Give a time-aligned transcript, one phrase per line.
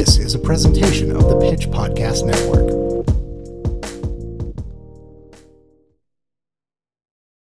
[0.00, 2.70] This is a presentation of the Pitch Podcast Network.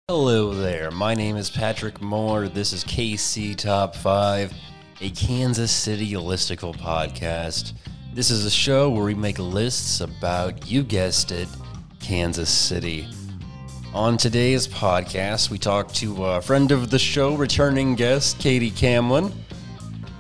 [0.09, 0.91] Hello there.
[0.91, 2.49] My name is Patrick Moore.
[2.49, 4.55] This is KC Top 5,
[5.03, 7.75] a Kansas City listicle podcast.
[8.15, 11.49] This is a show where we make lists about, you guessed it,
[12.01, 13.07] Kansas City.
[13.93, 19.31] On today's podcast, we talk to a friend of the show, returning guest, Katie Camlin.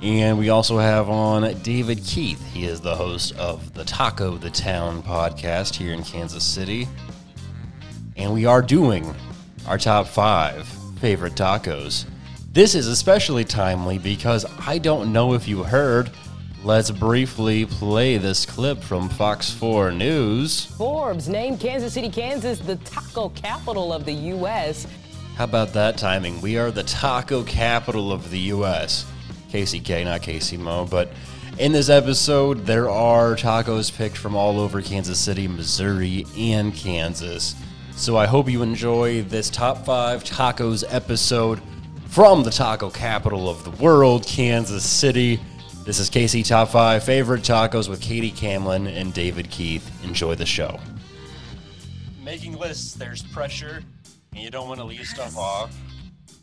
[0.06, 2.40] And we also have on David Keith.
[2.52, 6.86] He is the host of the Taco the Town podcast here in Kansas City.
[8.16, 9.12] And we are doing
[9.66, 10.68] our top five
[11.00, 12.04] favorite tacos.
[12.52, 16.12] This is especially timely because I don't know if you heard.
[16.62, 20.66] Let's briefly play this clip from Fox 4 News.
[20.66, 24.86] Forbes named Kansas City, Kansas the taco capital of the U.S.
[25.34, 26.40] How about that timing?
[26.40, 29.04] We are the taco capital of the U.S.
[29.56, 31.10] KCK, not KC Mo, but
[31.58, 37.54] in this episode, there are tacos picked from all over Kansas City, Missouri, and Kansas.
[37.92, 41.62] So I hope you enjoy this top five tacos episode
[42.08, 45.40] from the taco capital of the world, Kansas City.
[45.86, 49.88] This is KC Top 5 Favorite Tacos with Katie Camlin and David Keith.
[50.04, 50.78] Enjoy the show.
[52.22, 53.82] Making lists, there's pressure,
[54.32, 55.74] and you don't want to leave stuff off.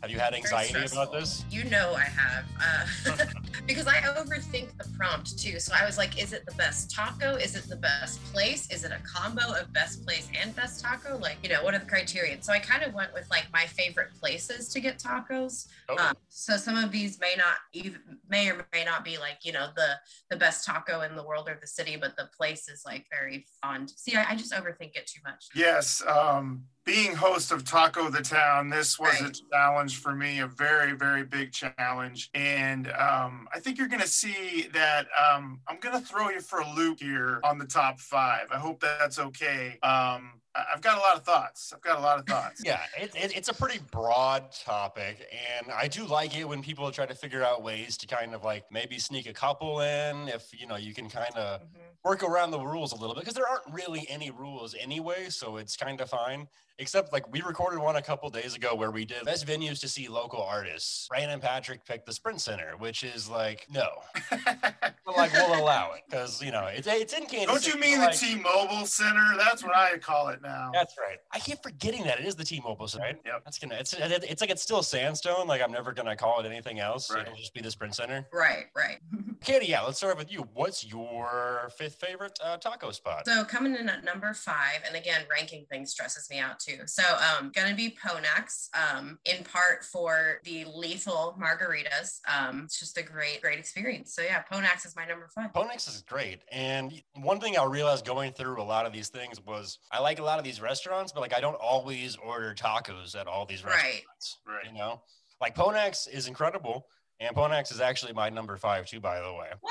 [0.04, 1.46] Have you had anxiety about this?
[1.50, 3.24] You know I have, uh,
[3.66, 5.58] because I overthink the prompt too.
[5.58, 7.36] So I was like, is it the best taco?
[7.36, 8.70] Is it the best place?
[8.70, 11.16] Is it a combo of best place and best taco?
[11.16, 12.36] Like, you know, what are the criteria?
[12.42, 15.68] So I kind of went with like my favorite places to get tacos.
[15.88, 15.96] Oh.
[15.96, 19.52] Um, so some of these may not even may or may not be like you
[19.52, 19.94] know the
[20.28, 23.46] the best taco in the world or the city, but the place is like very
[23.62, 23.88] fun.
[23.88, 25.46] See, I, I just overthink it too much.
[25.54, 29.30] Yes, um, being host of Taco the Town, this was Right.
[29.30, 32.30] a challenge for me, a very, very big challenge.
[32.34, 36.40] And um, I think you're going to see that um, I'm going to throw you
[36.40, 38.48] for a loop here on the top five.
[38.50, 39.78] I hope that's okay.
[39.82, 40.40] Um,
[40.72, 41.72] I've got a lot of thoughts.
[41.74, 42.62] I've got a lot of thoughts.
[42.64, 45.26] Yeah, it, it, it's a pretty broad topic,
[45.58, 48.44] and I do like it when people try to figure out ways to kind of
[48.44, 51.66] like maybe sneak a couple in if you know you can kind of Mhm.
[52.04, 55.56] work around the rules a little bit because there aren't really any rules anyway, so
[55.56, 56.46] it's kind of fine.
[56.80, 59.88] Except like we recorded one a couple days ago where we did best venues to
[59.88, 61.06] see local artists.
[61.10, 63.86] Ryan and Patrick picked the Sprint Center, which is like no,
[64.30, 67.46] but like we'll allow it because you know it's it's in Kansas.
[67.64, 69.34] Don't you mean but, the like- T-Mobile Center?
[69.36, 70.70] That's what I call it now.
[70.72, 71.18] That's right.
[71.32, 73.04] I keep forgetting that it is the T-Mobile Center.
[73.04, 73.16] Right?
[73.24, 73.42] Yep.
[73.44, 73.76] That's gonna.
[73.76, 75.46] It's it's like it's still sandstone.
[75.46, 77.10] Like I'm never gonna call it anything else.
[77.12, 77.22] Right.
[77.22, 78.26] It'll just be the Sprint Center.
[78.32, 78.98] Right, right.
[79.40, 79.82] Katie, yeah.
[79.82, 80.48] Let's start with you.
[80.54, 83.26] What's your fifth favorite uh, taco spot?
[83.26, 86.78] So coming in at number five, and again, ranking things stresses me out too.
[86.86, 92.20] So um gonna be Ponak's, um, in part for the lethal margaritas.
[92.28, 94.14] Um, it's just a great, great experience.
[94.14, 95.52] So yeah, Ponak's is my number five.
[95.52, 96.42] Ponak's is great.
[96.52, 100.18] And one thing I realized going through a lot of these things was I like
[100.18, 103.64] a lot of these restaurants, but like I don't always order tacos at all these
[103.64, 104.38] restaurants.
[104.46, 104.54] Right.
[104.56, 104.66] Right.
[104.66, 105.02] You know,
[105.40, 106.86] like Ponak's is incredible,
[107.20, 109.48] and Ponak's is actually my number five too, by the way.
[109.62, 109.70] Wah!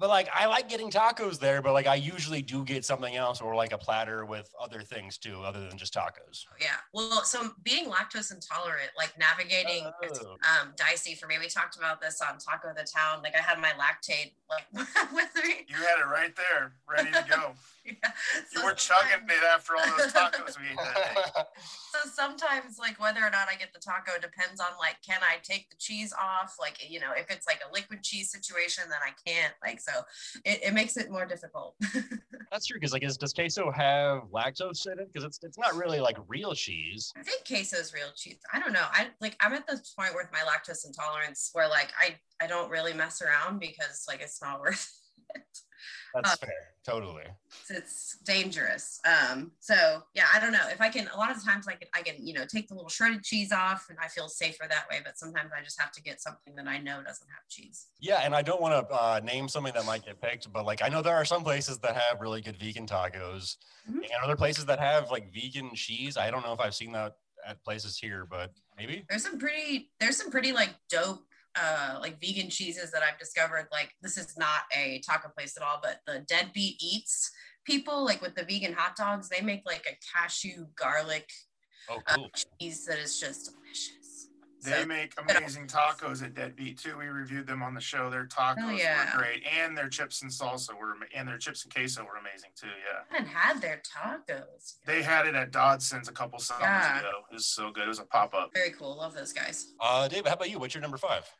[0.00, 3.40] But like I like getting tacos there, but like I usually do get something else
[3.40, 6.44] or like a platter with other things too, other than just tacos.
[6.60, 6.76] Yeah.
[6.94, 10.34] Well, so being lactose intolerant, like navigating it's, Oh.
[10.34, 11.38] um dicey for me.
[11.40, 13.22] We talked about this on Taco the Town.
[13.24, 14.66] Like I had my Lactaid like
[15.12, 15.66] with me.
[15.66, 17.54] You had it right there, ready to go.
[18.02, 18.10] Yeah.
[18.52, 21.42] You So were chugging it after all those tacos we ate that day.
[21.90, 25.38] So sometimes, like whether or not I get the taco depends on like, can I
[25.42, 26.56] take the cheese off?
[26.60, 29.54] Like, you know, if it's like a liquid cheese situation, then I can't.
[29.64, 29.92] Like, so
[30.44, 31.74] it, it makes it more difficult.
[32.52, 35.12] That's true because like is, does queso have lactose in it?
[35.12, 37.12] Because it's it's not really like real cheese.
[37.16, 38.38] I think queso is real cheese.
[38.52, 38.86] I don't know.
[38.92, 42.70] I like I'm at this point with my lactose intolerance where like I I don't
[42.70, 44.90] really mess around because like it's not worth
[45.34, 45.42] it.
[46.14, 47.24] That's Uh, fair, totally.
[47.46, 49.00] It's, it's dangerous.
[49.04, 51.08] Um, so yeah, I don't know if I can.
[51.08, 53.52] A lot of times I can I can you know take the little shredded cheese
[53.52, 55.00] off and I feel safer that way.
[55.04, 57.86] But sometimes I just have to get something that I know doesn't have cheese.
[58.00, 60.82] Yeah, and I don't want to uh, name something that might get picked, but like
[60.82, 63.56] I know there are some places that have really good vegan tacos,
[63.88, 63.96] Mhm.
[64.02, 66.16] and other places that have like vegan cheese.
[66.16, 67.16] I don't know if I've seen that
[67.46, 69.04] at places here, but maybe.
[69.08, 71.24] there's some pretty there's some pretty like dope
[71.56, 73.68] uh like vegan cheeses that I've discovered.
[73.72, 77.30] Like this is not a taco place at all, but the Deadbeat Eats
[77.64, 81.28] people like with the vegan hot dogs, they make like a cashew garlic
[81.90, 82.16] Oh, uh,
[82.60, 83.97] cheese that is just delicious.
[84.62, 86.96] They So, make amazing tacos at Deadbeat too.
[86.98, 88.10] We reviewed them on the show.
[88.10, 89.14] Their tacos yeah.
[89.16, 92.50] were great, and their chips and salsa were, and their chips and queso were amazing
[92.56, 92.66] too.
[92.66, 94.74] Yeah, I haven't had their tacos.
[94.86, 97.00] they had it at Dodson's a couple summers Yeah.
[97.00, 97.10] ago.
[97.30, 97.84] It was so good.
[97.84, 98.50] It was a pop up.
[98.54, 98.96] Very cool.
[98.96, 99.72] Love those guys.
[99.80, 100.58] Uh, David, how about you?
[100.58, 101.30] What's your number five?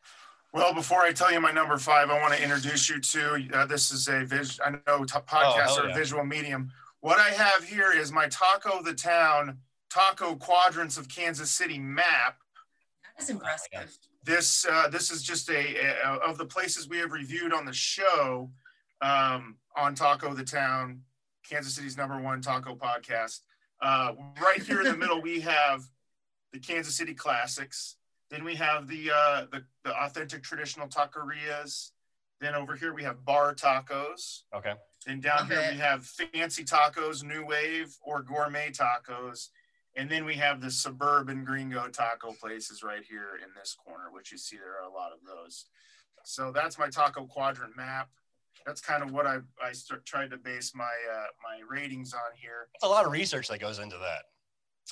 [0.52, 3.66] Well, before I tell you my number five, I want to introduce you to uh,
[3.66, 4.58] this is a vis.
[4.64, 5.92] I know t- podcasts hell are yeah.
[5.92, 6.70] a visual medium.
[7.00, 9.58] What I have here is my Taco the Town
[9.90, 12.38] Taco Quadrants of Kansas City map.
[13.18, 13.98] That is impressive.
[14.24, 17.72] This uh, this is just a, a of the places we have reviewed on the
[17.72, 18.50] show
[19.00, 21.02] um, on Taco the Town,
[21.48, 23.40] Kansas City's number one taco podcast.
[23.80, 25.82] Uh, right here in the middle, we have
[26.52, 27.96] the Kansas City classics.
[28.30, 31.90] Then we have the uh, the, the authentic traditional taquerias.
[32.40, 34.42] Then over here we have bar tacos.
[34.54, 34.74] Okay.
[35.06, 39.48] Then down Love here we have fancy tacos, new wave or gourmet tacos.
[39.98, 44.30] And then we have the suburban gringo taco places right here in this corner, which
[44.30, 45.66] you see there are a lot of those.
[46.24, 48.08] So that's my taco quadrant map.
[48.64, 52.30] That's kind of what I, I start, tried to base my uh, my ratings on
[52.36, 52.68] here.
[52.74, 54.24] That's a lot of research that goes into that.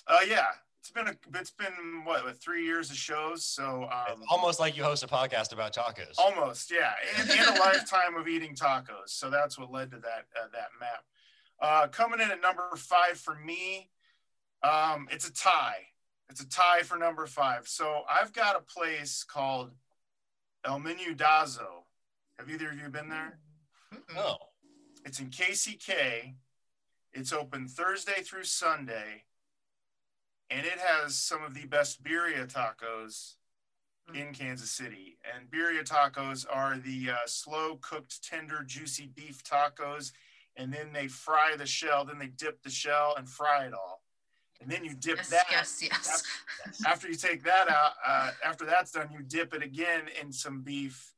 [0.08, 0.46] Uh, yeah,
[0.80, 4.76] it's been a it's been what, three years of shows, so um, It's almost like
[4.76, 6.14] you host a podcast about tacos.
[6.18, 9.08] Almost, yeah, and, and a lifetime of eating tacos.
[9.08, 11.04] So that's what led to that uh, that map.
[11.60, 13.90] Uh, coming in at number five for me,
[14.62, 15.86] um, it's a tie.
[16.28, 17.68] It's a tie for number five.
[17.68, 19.70] So I've got a place called
[20.64, 21.84] El Menudazo.
[22.38, 23.38] Have either of you been there?
[24.16, 24.36] Oh,
[25.04, 26.34] It's in KCK.
[27.12, 29.24] It's open Thursday through Sunday,
[30.50, 33.36] and it has some of the best birria tacos
[34.14, 35.16] in Kansas City.
[35.34, 40.12] And birria tacos are the uh, slow cooked, tender, juicy beef tacos,
[40.56, 42.04] and then they fry the shell.
[42.04, 44.02] Then they dip the shell and fry it all,
[44.60, 45.44] and then you dip Yes, that.
[45.50, 46.22] yes, yes.
[46.86, 50.62] After you take that out, uh, after that's done, you dip it again in some
[50.62, 51.14] beef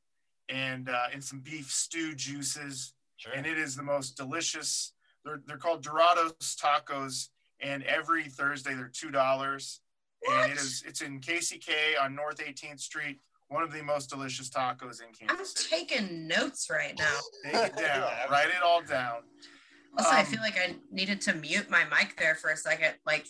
[0.49, 3.33] and uh, in some beef stew juices sure.
[3.33, 4.93] and it is the most delicious.
[5.25, 7.29] They're, they're called Dorados tacos,
[7.61, 9.81] and every Thursday they're two dollars.
[10.29, 11.71] And it is it's in KCK
[12.01, 13.19] on North 18th Street.
[13.47, 15.39] One of the most delicious tacos in Kansas.
[15.39, 15.69] I'm City.
[15.87, 17.17] taking notes right now.
[17.45, 19.21] Take it down, Yeah, write it all down.
[19.97, 22.93] Also, I Um, feel like I needed to mute my mic there for a second.
[23.05, 23.27] Like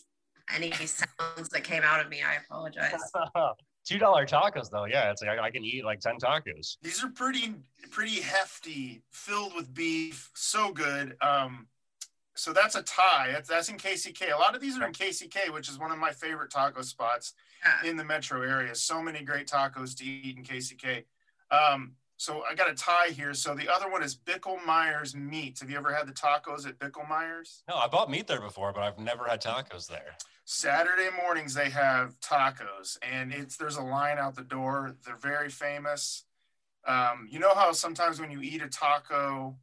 [0.54, 3.00] any sounds that came out of me, I apologize.
[3.86, 5.10] Two dollar tacos though, yeah.
[5.10, 6.78] It's like I, I can eat like ten tacos.
[6.82, 7.56] These are pretty
[7.92, 11.16] pretty hefty, filled with beef, so good.
[11.22, 11.68] Um,
[12.36, 13.30] so that's a tie.
[13.34, 14.34] That's, that's in KCK.
[14.34, 17.34] A lot of these are in KCK, which is one of my favorite taco spots.
[17.66, 17.90] Yeah.
[17.90, 18.74] in the metro area.
[18.74, 21.04] So many great tacos to eat in KCK.
[21.52, 23.34] Um, so I got a tie here.
[23.34, 25.62] So the other one is Bichelmeyer's Meats.
[25.62, 27.64] Have you ever had the tacos at Bichelmeyer's?
[27.70, 30.18] No, I bought meat there before, but I've never had tacos there.
[30.44, 34.96] Saturday mornings they have tacos, and it's there's a line out the door.
[35.06, 36.26] They're very famous.
[36.86, 39.56] Um, you know how sometimes when you eat a taco,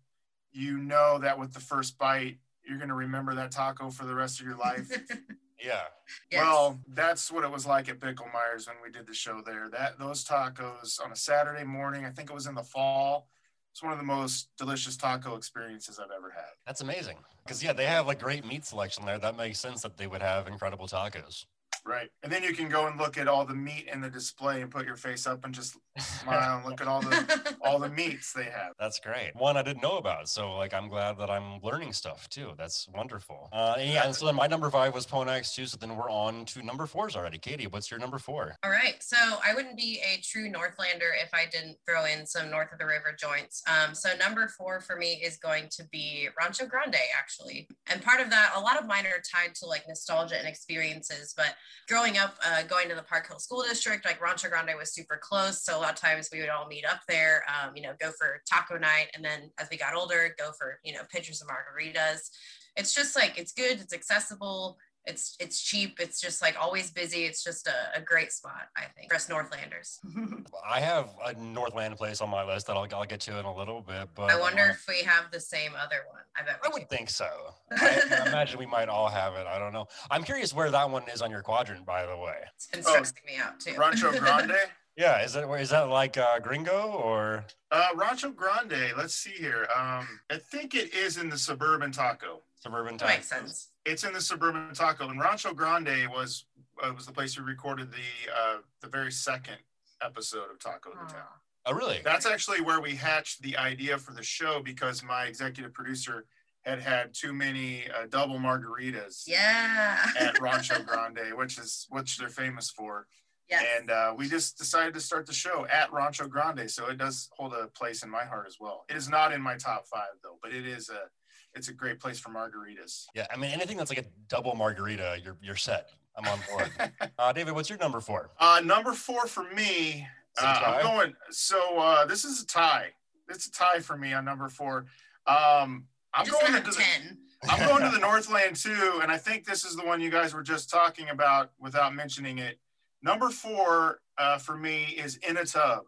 [0.50, 4.14] you know that with the first bite you're going to remember that taco for the
[4.14, 4.91] rest of your life.
[5.62, 5.82] Yeah.
[6.31, 6.43] Yes.
[6.43, 9.69] Well, that's what it was like at Bichelmeyer's when we did the show there.
[9.70, 13.29] That those tacos on a Saturday morning, I think it was in the fall.
[13.73, 16.44] It's one of the most delicious taco experiences I've ever had.
[16.67, 17.17] That's amazing.
[17.44, 19.19] Because yeah, they have like great meat selection there.
[19.19, 21.44] That makes sense that they would have incredible tacos.
[21.86, 22.10] Right.
[22.22, 24.70] And then you can go and look at all the meat in the display and
[24.70, 28.32] put your face up and just smile and look at all the all the meats
[28.32, 28.72] they have.
[28.78, 29.32] That's great.
[29.34, 30.28] One I didn't know about.
[30.28, 32.52] So like I'm glad that I'm learning stuff too.
[32.58, 33.48] That's wonderful.
[33.52, 35.66] Uh and yeah, and so then my number five was Ponak's too.
[35.66, 37.38] So then we're on to number fours already.
[37.38, 38.56] Katie, what's your number four?
[38.64, 38.96] All right.
[39.00, 42.78] So I wouldn't be a true Northlander if I didn't throw in some north of
[42.78, 43.62] the river joints.
[43.68, 47.69] Um, so number four for me is going to be Rancho Grande, actually.
[47.86, 51.34] And part of that, a lot of mine are tied to like nostalgia and experiences.
[51.36, 51.55] But
[51.88, 55.18] growing up, uh, going to the Park Hill School District, like Rancho Grande was super
[55.20, 55.64] close.
[55.64, 58.10] So a lot of times we would all meet up there, um, you know, go
[58.18, 59.08] for taco night.
[59.14, 62.30] And then as we got older, go for, you know, pitchers of margaritas.
[62.76, 64.76] It's just like, it's good, it's accessible
[65.06, 68.82] it's it's cheap it's just like always busy it's just a, a great spot i
[68.96, 70.01] think for us northlanders
[70.69, 73.55] I have a Northland place on my list that I'll, I'll get to in a
[73.55, 74.08] little bit.
[74.15, 76.81] But i wonder uh, if we have the same other one i bet I we
[76.81, 77.29] would think so.
[77.72, 79.46] I, I imagine we might all have it.
[79.46, 79.86] I don't know.
[80.10, 82.36] I'm curious where that one is on your quadrant, by the way.
[82.55, 84.53] it's been Oh, stressing me out too Rancho Grande.
[84.96, 88.93] Yeah, is that is that like uh, Gringo or Uh, Rancho Grande.
[88.96, 89.69] Let's see here.
[89.77, 92.41] Um, I think it is in the suburban taco.
[92.60, 93.17] suburban that type?
[93.19, 96.44] makes sense It's in the suburban taco, and Rancho Grande was
[96.82, 99.56] uh, was the place we recorded the uh, the very second
[100.02, 101.22] episode of Taco the Town.
[101.64, 102.00] Oh, really?
[102.05, 106.26] That's actually where we hatched the idea for the show because my executive producer
[106.64, 112.28] had had too many uh, double margaritas yeah at Rancho Grande, which is which they're
[112.28, 113.06] famous for.
[113.48, 113.64] yes.
[113.78, 117.28] And uh, we just decided to start the show at Rancho Grande, so it does
[117.36, 118.84] hold a place in my heart as well.
[118.88, 121.08] It is not in my top five though, but it is a
[121.56, 123.06] it's a great place for margaritas.
[123.15, 125.89] Yeah, I mean anything that's like a double margarita, you're you're set.
[126.17, 126.70] I'm on board.
[127.19, 128.31] uh, David, what's your number four?
[128.39, 130.06] Uh, number four for me,
[130.39, 130.72] Is it a Uh.
[130.77, 131.15] I'm going.
[131.31, 132.91] So uh, this is a tie.
[133.29, 134.86] It's a tie for me on number four.
[135.27, 137.19] Um, I'm Just going gonna to have the, ten.
[137.48, 140.32] I'm going to the Northland too, and I think this is the one you guys
[140.32, 142.58] were just talking about without mentioning it.
[143.03, 145.84] Number four uh, for me is in a tub.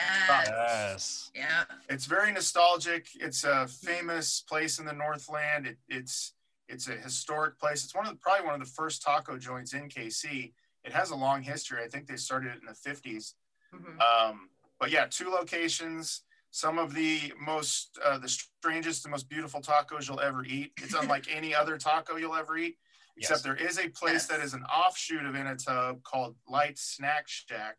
[0.00, 0.48] Yes.
[0.48, 1.30] Yes.
[1.34, 1.64] Yeah.
[1.88, 3.08] It's very nostalgic.
[3.14, 5.66] It's a famous place in the Northland.
[5.66, 6.32] It, it's
[6.68, 7.84] it's a historic place.
[7.84, 10.52] It's one of the, probably one of the first taco joints in KC.
[10.84, 11.82] It has a long history.
[11.84, 13.34] I think they started it in the 50s.
[13.74, 14.00] Mhm.
[14.00, 14.48] Um,
[14.80, 16.22] but yeah, two locations.
[16.50, 20.72] Some of the most, uh, the strangest, the most beautiful tacos you'll ever eat.
[20.82, 22.76] It's unlike any other taco you'll ever eat.
[23.16, 23.42] Except Yes.
[23.42, 24.48] there is a place that Yes.
[24.48, 27.76] is an offshoot of In a Tub called Light Snack Shack,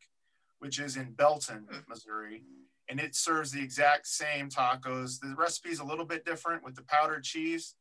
[0.64, 1.80] which is in Belton, Hmm.
[1.90, 2.42] Missouri,
[2.88, 5.20] and it serves the exact same tacos.
[5.20, 7.76] The recipe is a little bit different with the powdered cheese.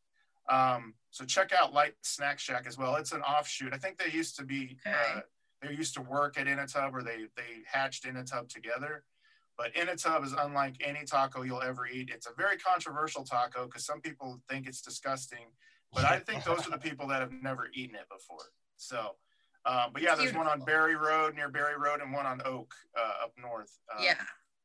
[0.49, 2.97] Um, so check out Light Snack Shack as well.
[2.97, 3.73] It's an offshoot.
[3.73, 5.21] I think they used to be uh,
[5.61, 8.49] they used to work at In a Tub or they they hatched In a Tub
[8.49, 9.05] together.
[9.57, 12.11] But In a Tub is unlike any taco you'll ever eat.
[12.13, 15.47] It's a very controversial taco because some people think it's disgusting,
[15.93, 18.47] but I think those are the people that have never eaten it before.
[18.77, 19.15] So,
[19.65, 22.75] uh, but yeah, there's one on Barry Road near Barry Road and one on Oak
[22.99, 23.71] uh, up north.
[23.95, 24.15] Uh, yeah.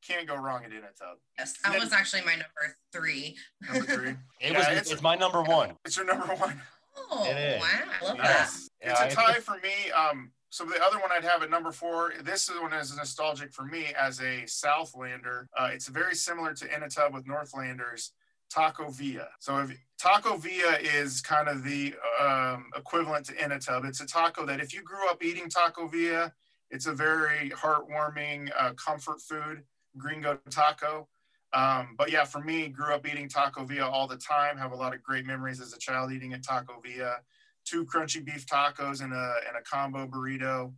[0.06, 1.18] can't go wrong at In a Tub.
[1.38, 1.54] Yes.
[1.64, 3.36] That then- was actually my number three.
[3.62, 4.08] Number three.
[4.40, 4.66] It Yeah, was.
[4.68, 5.76] it's- It's, my number one.
[5.84, 6.60] it's your number one.
[7.10, 7.60] Oh It is.
[7.60, 7.68] wow.
[8.02, 8.24] I love that.
[8.24, 8.68] Yes.
[8.82, 9.90] Yeah, it's a tie for me.
[9.92, 12.12] Um, so the other one I'd have at number four.
[12.22, 15.46] This is one is nostalgic for me as a Southlander.
[15.56, 18.12] Uh, it's very similar to In a Tub with Northlanders.
[18.50, 19.28] Taco Via.
[19.40, 23.84] So if Taco Via is kind of the um, equivalent to In a Tub.
[23.84, 26.32] It's a taco that if you grew up eating Taco Via,
[26.70, 29.64] it's a very heartwarming uh, comfort food.
[29.96, 31.08] Gringo taco.
[31.52, 34.56] Um, but yeah, for me, grew up eating Taco Via all the time.
[34.58, 37.16] Have a lot of great memories as a child eating at Taco Via
[37.64, 40.72] two crunchy beef tacos and a and a combo burrito.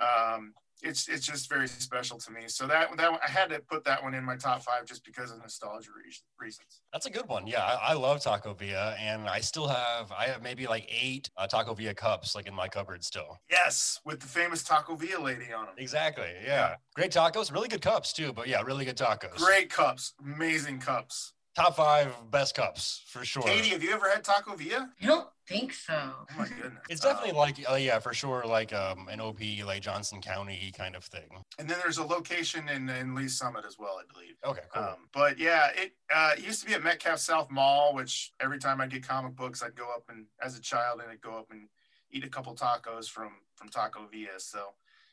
[0.00, 2.42] Um, it's it's just very special to me.
[2.48, 5.30] So that that I had to put that one in my top five just because
[5.30, 6.82] of nostalgia re- reasons.
[6.92, 7.46] That's a good one.
[7.46, 10.10] Yeah, I, I love Taco Via, and I still have.
[10.12, 13.40] I have maybe like eight uh, Taco Via cups like in my cupboard still.
[13.50, 15.74] Yes, with the famous Taco Via lady on them.
[15.78, 16.28] Exactly.
[16.44, 16.76] Yeah.
[16.94, 17.52] Great tacos.
[17.52, 18.32] Really good cups too.
[18.32, 19.36] But yeah, really good tacos.
[19.36, 21.32] Great cups, amazing cups.
[21.54, 23.42] Top five best cups for sure.
[23.42, 24.88] Katie, have you ever had Taco Via?
[25.02, 25.92] I don't think so.
[25.94, 29.82] Oh my goodness, It's definitely like, uh, yeah, for sure, like um, an OP, like
[29.82, 31.28] Johnson County kind of thing.
[31.58, 34.36] and then there's a location in in Lee's Summit as well, I believe.
[34.46, 34.82] Okay, cool.
[34.82, 38.80] Um, but yeah, it uh, used to be at Metcalf South Mall, which every time
[38.80, 41.48] I'd get comic books, I'd go up and as a child, and I'd go up
[41.50, 41.68] and
[42.10, 44.38] eat a couple tacos from from Taco Via.
[44.38, 44.68] So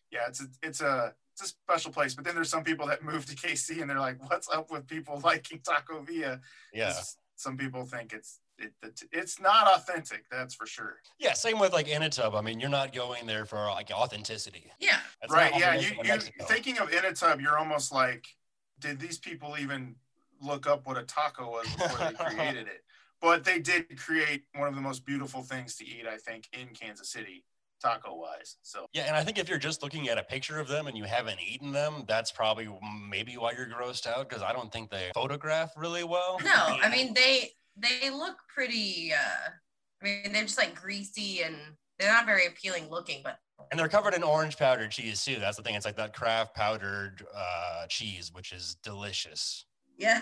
[0.10, 2.13] yeah, it's a, it's a it's a special place.
[2.13, 4.88] But then there's some people that move to KC and they're like, "What's up with
[4.88, 6.41] people liking Taco Via?"
[6.74, 6.93] yeah.
[6.93, 10.25] 'Cause Some people think it's it, it it's not authentic.
[10.29, 10.98] That's for sure.
[11.19, 12.38] Yeah, same with like Initub.
[12.38, 14.72] I mean, you're not going there for like authenticity.
[14.79, 15.00] Yeah.
[15.22, 15.53] That's right?
[15.58, 15.75] Yeah.
[15.75, 18.27] You in you thinking of Initub, you're almost like,
[18.79, 19.96] did these people even
[20.41, 22.84] look up what a taco was before they created it?
[23.22, 26.69] But they did create one of the most beautiful things to eat, I think, in
[26.69, 27.43] Kansas City,
[27.79, 28.57] taco wise.
[28.62, 30.98] So Yeah, and I think if you're just looking at a picture of them and
[30.98, 32.69] you haven't eaten them, that's probably
[33.09, 36.39] maybe why you're grossed out because I don't think they photograph really well.
[36.43, 39.13] No, I mean they they look pretty.
[39.13, 39.50] uh
[40.01, 41.55] I mean they're just like greasy and
[42.00, 43.39] they're not very appealing looking, but
[43.71, 45.38] And they're covered in orange powdered cheese too.
[45.39, 45.75] That's the thing.
[45.75, 49.65] It's like that Kraft powdered uh, cheese, which is delicious.
[50.00, 50.22] Yeah.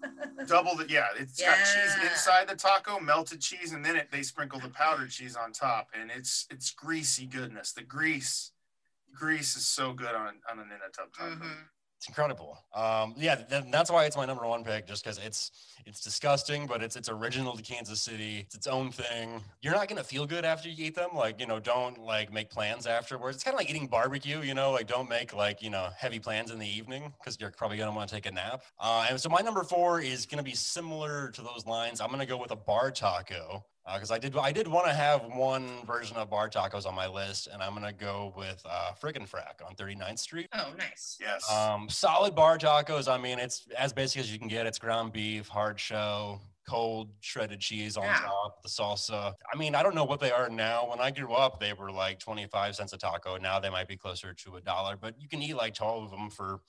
[0.46, 4.22] double the yeah, it's got cheese inside the taco, melted cheese, and then it they
[4.22, 7.72] sprinkle the powdered cheese on top, and it's it's greasy goodness.
[7.72, 8.50] The grease,
[9.14, 11.36] grease is so good on on an Inatub taco.
[11.36, 11.56] Mhm.
[12.02, 12.58] It's incredible.
[12.74, 15.52] Um, yeah, th- that's why it's my number one pick, just because it's
[15.86, 18.40] it's disgusting, but it's it's original to Kansas City.
[18.40, 19.40] It's its own thing.
[19.60, 21.10] You're not gonna feel good after you eat them.
[21.14, 23.36] Like you know, don't like make plans afterwards.
[23.36, 24.40] It's kind of like eating barbecue.
[24.40, 27.52] You know, like don't make like you know heavy plans in the evening because you're
[27.52, 28.62] probably gonna want to take a nap.
[28.80, 32.00] Uh, and so my number four is gonna be similar to those lines.
[32.00, 33.64] I'm gonna go with a bar taco
[33.94, 37.06] because I did I did want to have one version of bar tacos on my
[37.06, 40.48] list, and I'm gonna go with uh, Fric & Frac on 39th Street.
[40.54, 41.18] Oh, nice.
[41.20, 41.50] Yes.
[41.50, 43.10] Um, solid bar tacos.
[43.12, 44.66] I mean, it's as basic as you can get.
[44.66, 48.20] It's ground beef, hard shell, cold shredded cheese on Yeah.
[48.20, 49.34] top, the salsa.
[49.52, 50.88] I mean, I don't know what they are now.
[50.88, 53.36] When I grew up, they were like 25 cents a taco.
[53.36, 56.10] Now they might be closer to a dollar, but you can eat like 12 of
[56.10, 56.60] them for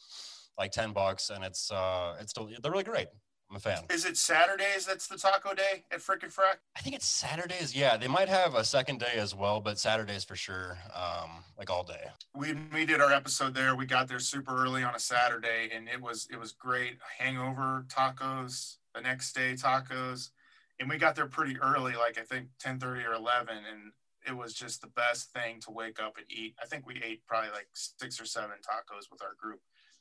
[0.57, 3.07] like 10 bucks and it's uh it's still they're really great.
[3.53, 3.83] I'm a fan.
[3.91, 6.55] Is it Saturdays that's the taco day at Fric & Frac?
[6.75, 7.75] I think it's Saturdays.
[7.75, 10.79] Yeah, they might have a second day as well, but Saturdays for sure.
[10.91, 12.07] Um, like all day.
[12.35, 13.75] We we did our episode there.
[13.75, 16.97] We got there super early on a Saturday, and it was it was great.
[17.19, 20.31] Hangover tacos, the next day tacos,
[20.79, 23.91] and we got there pretty early, like I think ten thirty or eleven, and
[24.27, 26.55] it was just the best thing to wake up and eat.
[26.59, 29.59] I think we ate probably like six or seven tacos with our group.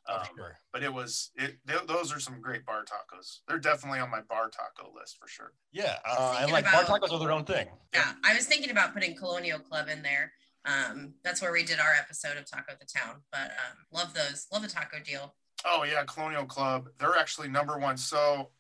[0.09, 0.56] Oh, Um, sure.
[0.73, 1.59] But it was it.
[1.66, 3.38] th- those are some great bar tacos.
[3.47, 5.52] They're definitely on my bar taco list for sure.
[5.71, 7.68] Yeah, uh, and Thinking like bar tacos are their own thing.
[7.94, 10.32] Yeah, I was thinking about putting Colonial Club in there.
[10.64, 13.23] Um, that's where we did our episode of Taco the Town.
[13.30, 14.47] But um, love those.
[14.52, 15.35] Love the taco deal.
[15.64, 16.88] Oh yeah, Colonial Club.
[16.99, 17.97] They're actually number one.
[17.97, 18.50] So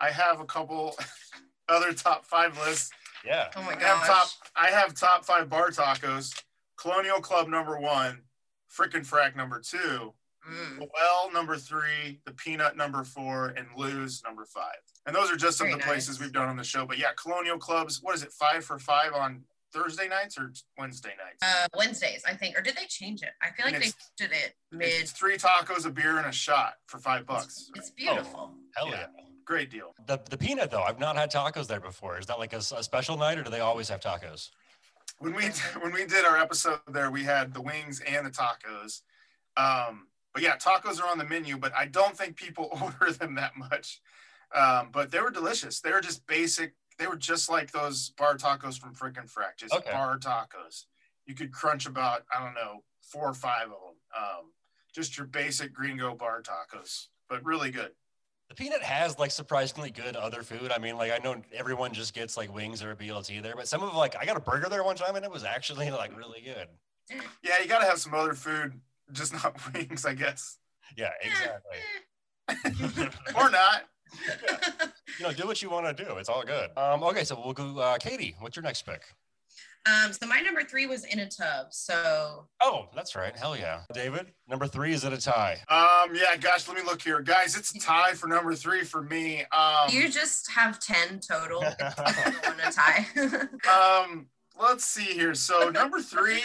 [0.00, 0.96] I have a couple
[1.68, 2.90] other top five lists.
[3.26, 3.48] Yeah.
[3.56, 4.28] Oh my I have top.
[4.56, 6.32] I have top five bar tacos.
[6.78, 8.22] Colonial Club number one.
[8.74, 10.14] Fric & Frac number two.
[10.50, 10.78] Mm.
[10.80, 12.20] Well number three.
[12.24, 14.76] The Peanut number four, and Lou's number five.
[15.06, 16.84] And those are just some Very of the places we've done on the show.
[16.86, 18.00] But yeah, Colonial Clubs.
[18.02, 18.32] What is it?
[18.32, 21.38] Five for five on Thursday nights or Wednesday nights?
[21.42, 23.30] Uh, Wednesdays, I think, or did they change it?
[23.40, 24.88] I feel like they did it mid.
[24.88, 27.70] It's three tacos, a beer, and a shot for five bucks.
[27.76, 28.52] It's beautiful.
[28.76, 29.06] Hell Yeah.
[29.16, 29.24] yeah.
[29.44, 29.94] Great deal.
[30.06, 32.18] The the peanut though, I've not had tacos there before.
[32.18, 34.50] Is that like a special night, or do they always have tacos?
[35.18, 35.44] when we
[35.80, 39.00] when we did our episode there, we had the wings and the tacos.
[39.56, 43.34] Um, but yeah, tacos are on the menu, but I don't think people order them
[43.36, 44.00] that much.
[44.54, 45.80] Um, but they were delicious.
[45.80, 46.74] They were just basic.
[46.98, 49.90] They were just like those bar tacos from Fric & Frac, just Okay.
[49.90, 50.84] bar tacos.
[51.26, 53.96] You could crunch about I don't know four or five of them.
[54.16, 54.52] Um,
[54.94, 57.92] just your basic gringo bar tacos, but really good.
[58.48, 60.70] The peanut has like surprisingly good other food.
[60.70, 63.66] I mean, like I know everyone just gets like wings or a BLT there, but
[63.66, 66.14] some of like I got a burger there one time and it was actually like
[66.16, 66.68] really good.
[67.42, 68.78] Yeah, you got to have some other food,
[69.10, 70.58] just not wings, I guess,
[70.96, 73.08] Yeah, exactly.
[73.36, 73.82] or not.
[75.18, 76.16] you know, do what you want to do.
[76.18, 76.70] It's all good.
[76.76, 77.78] Um, okay, so we'll go.
[77.78, 79.02] Uh, Katie, what's your next pick?
[79.86, 81.66] um, so my number three was in a tub.
[81.72, 83.34] So Oh, that's right.
[83.36, 84.26] Hell yeah, David.
[84.48, 85.58] Number three is at a tie.
[85.68, 87.56] Um, yeah, gosh, let me look here, guys.
[87.56, 89.44] It's a tie for number three for me.
[89.50, 91.62] Um, you just have ten total.
[91.62, 93.06] One a tie.
[94.04, 94.26] um,
[94.60, 95.34] let's see here.
[95.34, 96.42] So number three,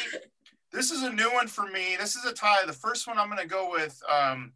[0.71, 1.95] this is a new one for me.
[1.99, 2.65] This is a tie.
[2.65, 4.01] The first one I'm gonna go with.
[4.09, 4.53] Um,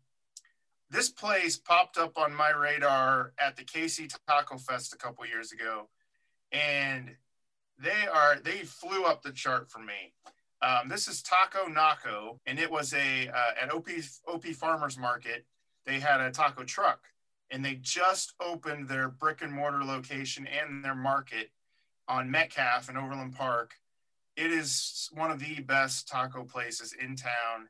[0.89, 5.53] this place popped up on my radar at the KC Taco Fest a couple years
[5.53, 5.87] ago,
[6.51, 7.15] and
[7.79, 10.13] they are they flew up the chart for me.
[10.61, 13.87] Um, this is Taco Naco, and it was a uh, at OP
[14.27, 15.45] OP Farmers Market.
[15.85, 16.99] They had a taco truck,
[17.49, 21.51] and they just opened their brick and mortar location and their market
[22.07, 23.73] on Metcalf in Overland Park.
[24.35, 27.67] It is one of the best taco places in town.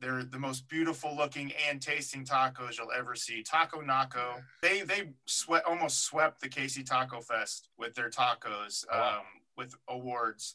[0.00, 3.42] They're the most beautiful looking and tasting tacos you'll ever see.
[3.42, 4.36] Taco Naco.
[4.62, 9.18] They they sweat almost swept the KC Taco Fest with their tacos Oh, wow.
[9.18, 9.24] um,
[9.56, 10.54] with awards.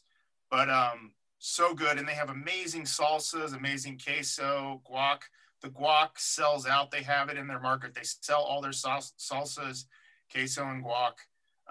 [0.50, 5.20] But um so good and they have amazing salsas, amazing queso, guac.
[5.60, 6.90] The guac sells out.
[6.90, 7.94] They have it in their market.
[7.94, 9.84] They sell all their sal- salsas,
[10.32, 11.12] queso and guac.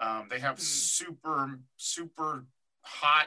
[0.00, 0.62] Um, they have Hmm.
[0.62, 2.46] super super
[2.82, 3.26] hot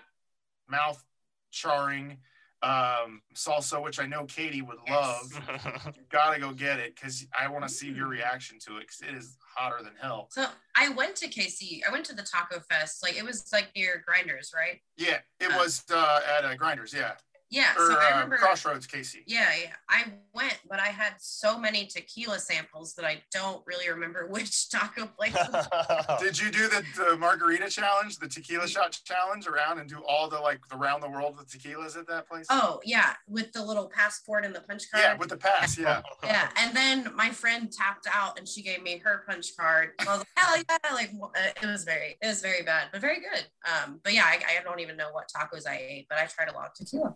[0.69, 1.03] mouth
[1.51, 2.17] charring
[2.63, 5.31] um, salsa, which I know Katie would love.
[5.95, 9.01] You gotta go get it because I want to see your reaction to it because
[9.07, 10.27] it is hotter than hell.
[10.31, 11.81] so I went to KC.
[11.87, 13.03] I went to the Taco Fest.
[13.03, 14.81] Like it was like near Grinders, right?
[14.97, 16.93] Yeah, it Uh, was uh, at uh, Grinders.
[16.93, 17.13] Yeah,
[17.49, 17.73] Yeah.
[17.77, 18.37] or so I uh, remember.
[18.37, 19.23] Crossroads, KC.
[19.25, 19.71] Yeah, yeah.
[19.89, 24.69] I went, but I had so many tequila samples that I don't really remember which
[24.69, 25.33] taco place.
[26.19, 30.29] Did you do the, the margarita challenge, the tequila shot challenge around and do all
[30.29, 32.47] the like the round the world with tequilas at that place?
[32.49, 35.03] oh, yeah, with the little passport and the punch card.
[35.03, 35.77] yeah, with the pass.
[35.77, 36.01] Yeah.
[36.23, 39.91] yeah, and then my friend tapped out and she gave me her punch card.
[39.99, 40.93] I was like, hell yeah!
[40.93, 43.45] Like uh, it was very, it was very bad, but very good.
[43.65, 46.49] Um, but yeah, I, I don't even know what tacos I ate, but I tried
[46.49, 47.15] a lot of tequila.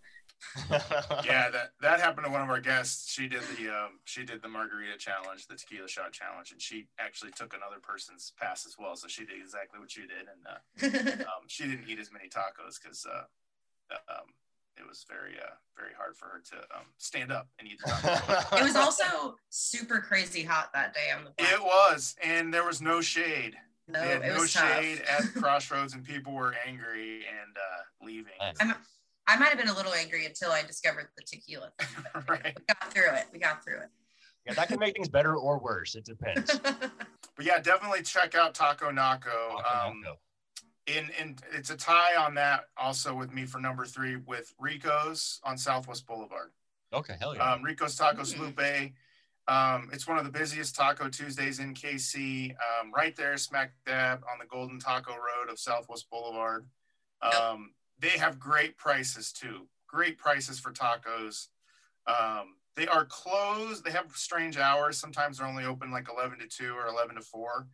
[0.69, 3.11] Yeah, that that happened to one of our guests.
[3.11, 6.87] She did the um, she did the margarita challenge, the tequila shot challenge, and she
[6.99, 8.95] actually took another person's pass as well.
[8.95, 12.27] So she did exactly what you did, and uh, um, she didn't eat as many
[12.29, 13.23] tacos because uh,
[14.09, 14.27] um,
[14.77, 17.91] it was very uh, very hard for her to um, stand up and eat the
[17.91, 18.59] tacos.
[18.59, 21.31] it was also super crazy hot that day on the.
[21.37, 23.55] it was, and there was no shade.
[23.87, 24.79] no, it no was tough.
[24.79, 28.33] shade at Crossroads, and people were angry and uh, leaving.
[28.39, 28.55] Nice.
[28.59, 28.75] I'm,
[29.31, 31.71] I might have been a little angry until I discovered the tequila.
[31.79, 32.53] thing, but right.
[32.57, 33.25] We got through it.
[33.31, 33.89] We got through it.
[34.45, 35.95] yeah, that can make things better or worse.
[35.95, 36.59] It depends.
[37.37, 39.61] But yeah, definitely check out Taco Naco.
[39.73, 40.03] Um,
[40.85, 45.39] in in it's a tie on that also with me for number three with Rico's
[45.45, 46.51] on Southwest Boulevard.
[46.93, 47.53] okay, hell yeah.
[47.53, 48.53] Um, Rico's Taco Mm.
[48.53, 48.93] Slupe.
[49.47, 52.51] Um, it's one of the busiest Taco Tuesdays in KC.
[52.51, 56.67] Um, right there, smack dab on the Golden Taco Road of Southwest Boulevard.
[57.21, 59.67] Um, they have great prices too.
[59.87, 61.47] Great prices for tacos.
[62.07, 63.83] Um, they are closed.
[63.83, 64.97] They have strange hours.
[64.97, 67.67] Sometimes they're only open like 11 to 2 or 11 to 4.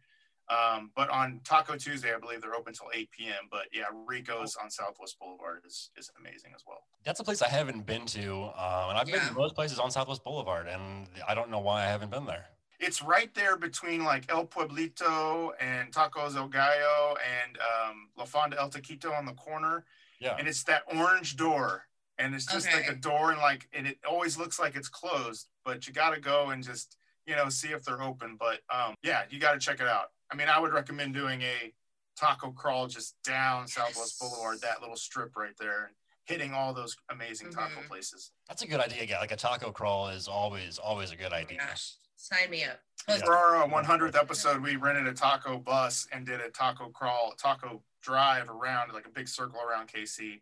[0.49, 3.47] Um, but on Taco Tuesday, I believe they're open till 8 p.m.
[3.51, 6.83] But yeah, Rico's on Southwest Boulevard is is amazing as well.
[7.03, 9.91] That's a place I haven't been to, um, and I've been to most places on
[9.91, 12.45] Southwest Boulevard, and I don't know why I haven't been there.
[12.79, 18.57] It's right there between like El Pueblito and Tacos El Gallo and um, La Fonda
[18.57, 19.83] El Taquito on the corner.
[20.19, 20.35] Yeah.
[20.37, 21.83] and it's that orange door
[22.17, 25.47] and it's just like a door and like and it always looks like it's closed
[25.63, 28.95] but you got to go and just you know see if they're open but um
[29.03, 31.73] yeah you got to check it out i mean i would recommend doing a
[32.15, 35.91] taco crawl just down southwest boulevard that little strip right there
[36.25, 37.87] hitting all those amazing taco Mhm.
[37.87, 39.03] places That's a good idea.
[39.03, 41.59] Yeah, like a taco crawl is always always a good Oh idea.
[41.59, 42.79] gosh, sign me up.
[43.07, 43.17] Yeah.
[43.19, 47.33] for our uh, 100th episode we rented a taco bus and did a taco crawl
[47.37, 50.39] taco drive around like a big circle around kc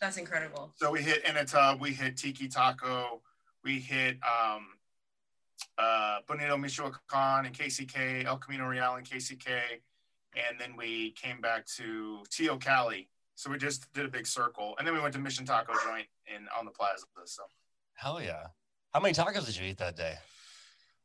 [0.00, 0.72] That's incredible.
[0.76, 3.22] So we hit in a tub, we hit Tiki Taco,
[3.64, 4.66] we hit um,
[5.78, 9.48] uh, Bonito Michoacan and KCK, El Camino Real and KCK,
[10.34, 13.08] and then we came back to Tio Cali.
[13.34, 16.06] So we just did a big circle, and then we went to Mission Taco Joint
[16.26, 17.06] in on the plaza.
[17.24, 17.42] So
[17.94, 18.46] Hell yeah!
[18.92, 20.16] How many tacos did you eat that day?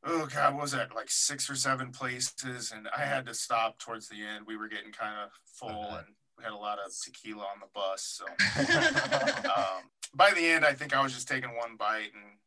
[0.04, 4.08] Oh god, was that like six or seven places, and I had to stop towards
[4.10, 4.46] the end.
[4.48, 5.98] We were getting kind of full, Uh-huh.
[5.98, 8.20] and we had a lot of tequila on the bus.
[8.20, 8.26] So
[9.50, 9.84] um,
[10.16, 12.38] by the end, I think I was just taking one bite, and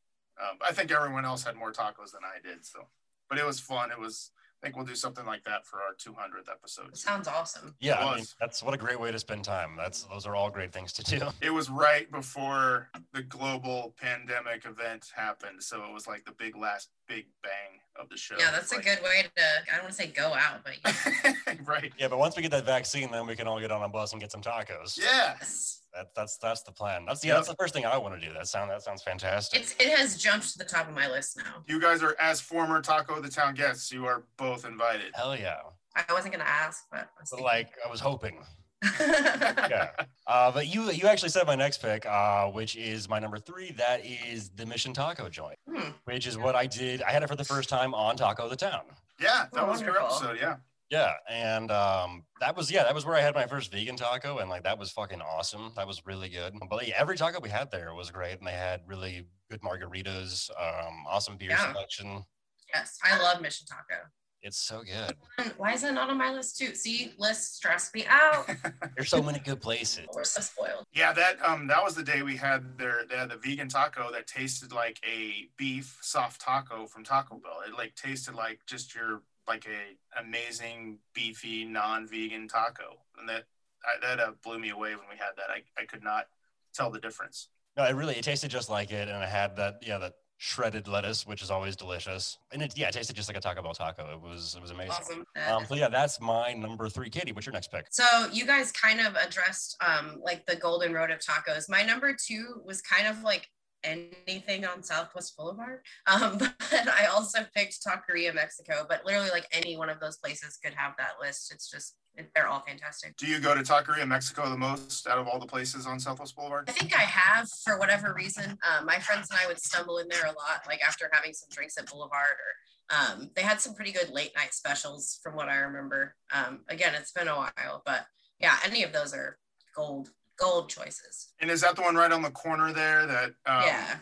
[0.40, 2.64] um, I think everyone else had more tacos than I did.
[2.64, 2.86] So,
[3.28, 3.90] but it was fun.
[3.90, 4.30] It was.
[4.64, 6.96] I think we'll do something like that for our 200th episode.
[6.96, 7.74] Sounds awesome.
[7.80, 9.72] Yeah, I mean, that's what a great way to spend time.
[9.76, 11.28] That's those are all great things to do.
[11.42, 16.56] It was right before the global pandemic event happened, so it was like the big
[16.56, 18.36] last big bang of the show.
[18.38, 19.42] Yeah, that's a good way to.
[19.70, 21.92] I don't want to say go out, but right.
[21.98, 24.12] Yeah, but once we get that vaccine, then we can all get on a bus
[24.12, 24.98] and get some tacos.
[24.98, 25.34] Yeah.
[25.38, 27.04] yes, That, that's that's the plan.
[27.06, 28.32] That's yeah, that's the first thing I want to do.
[28.34, 29.60] That sound that sounds fantastic.
[29.60, 31.62] it's it has jumped to the top of my list now.
[31.68, 33.92] You guys are as former Taco the Town guests.
[33.92, 35.12] You are both invited.
[35.14, 35.58] Hell yeah!
[35.94, 38.38] I wasn't gonna ask, but I was So like I was hoping.
[38.82, 39.66] yeah.
[39.70, 39.90] Yeah.
[40.26, 43.70] Uh, but you you actually said my next pick, uh, which is my number three.
[43.72, 45.90] That is the Mission Taco Joint, Hmm.
[46.04, 47.02] which is what I did.
[47.02, 48.82] I had it for the first time on Taco the Town.
[49.20, 50.28] Yeah, that Oh, was your wonderful.
[50.28, 50.38] episode.
[50.40, 50.56] Yeah.
[50.90, 54.38] Yeah, and um, that was yeah, that was where I had my first vegan taco,
[54.38, 55.72] and like that was fucking awesome.
[55.76, 56.54] That was really good.
[56.68, 60.50] But yeah, every taco we had there was great, and they had really good margaritas,
[60.50, 61.72] um, awesome beer Yeah.
[61.72, 62.24] selection.
[62.72, 64.02] Yes, I love Mission Taco.
[64.42, 65.16] It's so good.
[65.56, 66.74] Why is that not on my list too?
[66.74, 68.46] See, lists stress me out.
[68.96, 70.06] There's so many good places.
[70.14, 70.84] We're so spoiled.
[70.92, 74.12] Yeah, that um that was the day we had their they had the vegan taco
[74.12, 77.60] that tasted like a beef soft taco from Taco Bell.
[77.66, 83.44] It like tasted like just your like a amazing beefy non-vegan taco, and that
[83.84, 85.50] I, that uh, blew me away when we had that.
[85.50, 86.26] I, I could not
[86.72, 87.48] tell the difference.
[87.76, 90.88] No, it really it tasted just like it, and I had that yeah that shredded
[90.88, 93.74] lettuce, which is always delicious, and it yeah it tasted just like a Taco Bell
[93.74, 94.12] taco.
[94.12, 94.92] It was it was amazing.
[94.92, 95.24] Awesome.
[95.48, 97.10] Um, so yeah, that's my number three.
[97.10, 97.86] Katie, what's your next pick?
[97.90, 101.68] So you guys kind of addressed um like the golden road of tacos.
[101.68, 103.48] My number two was kind of like
[103.84, 105.80] anything on Southwest Boulevard.
[106.06, 110.58] Um, but I also picked Taqueria Mexico, but literally like any one of those places
[110.62, 111.52] could have that list.
[111.52, 111.96] It's just
[112.34, 113.16] they're all fantastic.
[113.16, 116.36] Do you go to Taqueria Mexico the most out of all the places on Southwest
[116.36, 116.68] Boulevard?
[116.68, 118.56] I think I have for whatever reason.
[118.62, 121.48] Um, my friends and I would stumble in there a lot, like after having some
[121.50, 122.54] drinks at Boulevard or
[122.90, 126.14] um, they had some pretty good late night specials from what I remember.
[126.32, 128.06] Um, again, it's been a while, but
[128.40, 129.38] yeah, any of those are
[129.74, 131.32] gold, gold choices.
[131.40, 133.96] And is that the one right on the corner there that um, yeah.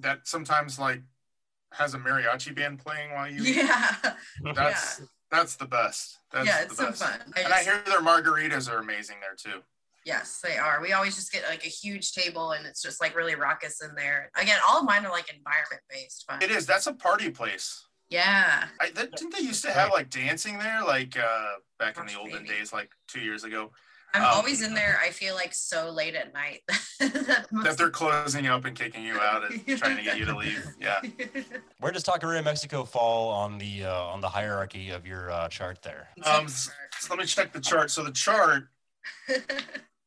[0.00, 1.02] that sometimes like
[1.72, 3.42] has a mariachi band playing while you?
[3.54, 3.94] Yeah.
[4.54, 6.18] That's that's the best.
[6.32, 7.02] That's yeah, it's so best.
[7.02, 7.20] fun.
[7.36, 9.60] I And I hear their margaritas are amazing there too.
[10.06, 10.80] yes, they are.
[10.82, 13.94] We always just get like a huge table and it's just like really raucous in
[13.96, 14.30] there.
[14.36, 16.66] Again, all of mine are like environment based, but It is.
[16.66, 17.84] That's a party place.
[18.10, 18.66] yeah.
[18.80, 22.16] I that, didn't they used to have like dancing there, like uh, back in the
[22.18, 22.48] olden maybe.
[22.48, 23.72] days, like two years ago.
[24.14, 24.98] I'm Um, always in there.
[25.04, 26.60] I feel like so late at night
[27.00, 30.36] that, That they're closing up and kicking you out and trying to get you to
[30.36, 30.64] leave.
[30.80, 31.00] Yeah.
[31.80, 35.82] Where does Taqueria Mexico fall on the uh, on the hierarchy of your uh, chart
[35.82, 36.08] there?
[36.24, 36.70] Um, so
[37.10, 37.90] let me check the chart.
[37.90, 38.68] So the chart,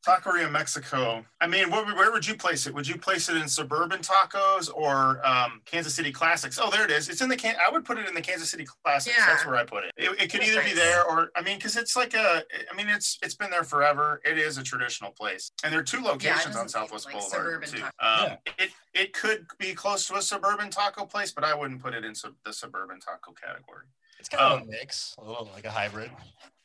[0.08, 1.24] Taqueria Mexico.
[1.40, 2.74] I mean, where, where would you place it?
[2.74, 6.58] Would you place it in suburban tacos or um, Kansas City classics?
[6.60, 7.08] Oh, there it is.
[7.08, 7.56] It's in the can.
[7.64, 9.14] I would put it in the Kansas City classics.
[9.18, 9.26] Yeah.
[9.26, 9.92] That's where I put it.
[9.96, 12.42] It, it could That's either be there or I mean, because it's like a.
[12.70, 14.20] I mean, it's it's been there forever.
[14.24, 17.68] It is a traditional place, and there are two locations on Southwest like Boulevard suburban
[17.68, 17.78] too.
[18.00, 18.32] taco.
[18.32, 21.94] Um, It it could be close to a suburban taco place, but I wouldn't put
[21.94, 23.86] it in sub- the suburban taco category.
[24.18, 26.10] It's kind of Um, a mix, a little like a hybrid.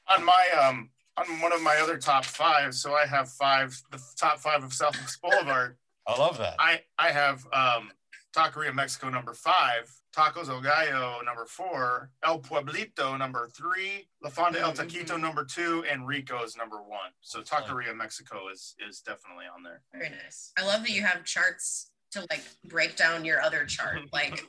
[0.10, 4.02] on my um on one of my other top five so i have five the
[4.18, 6.56] top five of southwest boulevard I love that.
[6.60, 7.92] i i have um
[8.36, 14.60] Taqueria Mexico number five, Tacos El Gallo number four, El Pueblito number three, La Fonda
[14.60, 17.12] El Taquito number two, and Rico's number one.
[17.22, 19.82] So Taqueria Mexico is is definitely on there.
[19.94, 20.52] Very nice.
[20.58, 24.00] I love that you have charts to like break down your other chart.
[24.12, 24.44] Like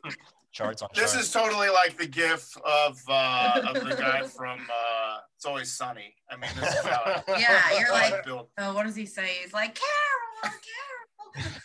[0.54, 1.26] Charts on This charts.
[1.26, 6.14] is totally like the gif of uh, of the guy from uh, It's Always Sunny.
[6.30, 8.24] I mean, this is how it- Yeah, you're how like-
[8.58, 9.30] oh, what does he say?
[9.42, 11.64] He's like Carol, Carol.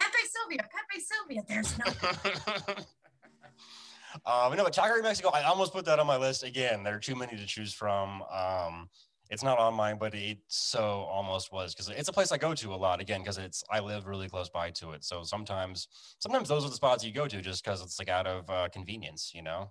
[0.00, 1.42] Pepe Sylvia, Pepe Sylvia.
[1.48, 1.84] There's no
[4.26, 6.82] um, no, but Taqueria Mexico, I almost put that on my list again.
[6.82, 8.22] There are too many to choose from.
[8.22, 8.88] Um,
[9.30, 12.52] it's not on mine, but it so almost was because it's a place I go
[12.54, 15.04] to a lot again because it's I live really close by to it.
[15.04, 15.88] So sometimes,
[16.18, 18.68] sometimes those are the spots you go to just because it's like out of uh,
[18.72, 19.70] convenience, you know.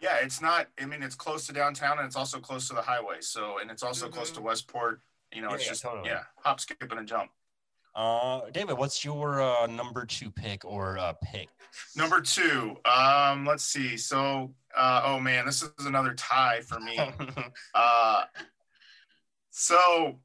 [0.00, 0.68] Yeah, it's not.
[0.80, 3.16] I mean, it's close to downtown and it's also close to the highway.
[3.20, 5.00] So, and it's also close to Westport.
[5.32, 6.08] You know, Yeah, it's yeah, just totally.
[6.10, 7.30] yeah, hop, skip, and a jump.
[7.94, 11.48] Uh, David, what's your uh, number two pick or uh, pick?
[11.96, 13.96] Number two, um, let's see.
[13.96, 16.98] So, uh, oh man, this is another tie for me.
[17.74, 18.24] Uh,
[19.52, 20.18] so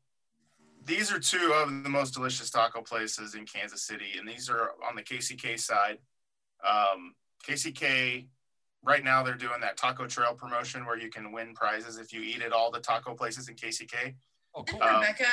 [0.85, 4.71] these are two of the most delicious taco places in Kansas City, and these are
[4.87, 5.97] on the KCK side.
[6.65, 7.13] Um,
[7.45, 8.25] KCK,
[8.83, 12.21] right now they're doing that taco trail promotion where you can win prizes if you
[12.21, 14.15] eat at all the taco places in KCK.
[14.55, 14.87] oh, Didn't cool.
[14.89, 15.25] Um, Rebecca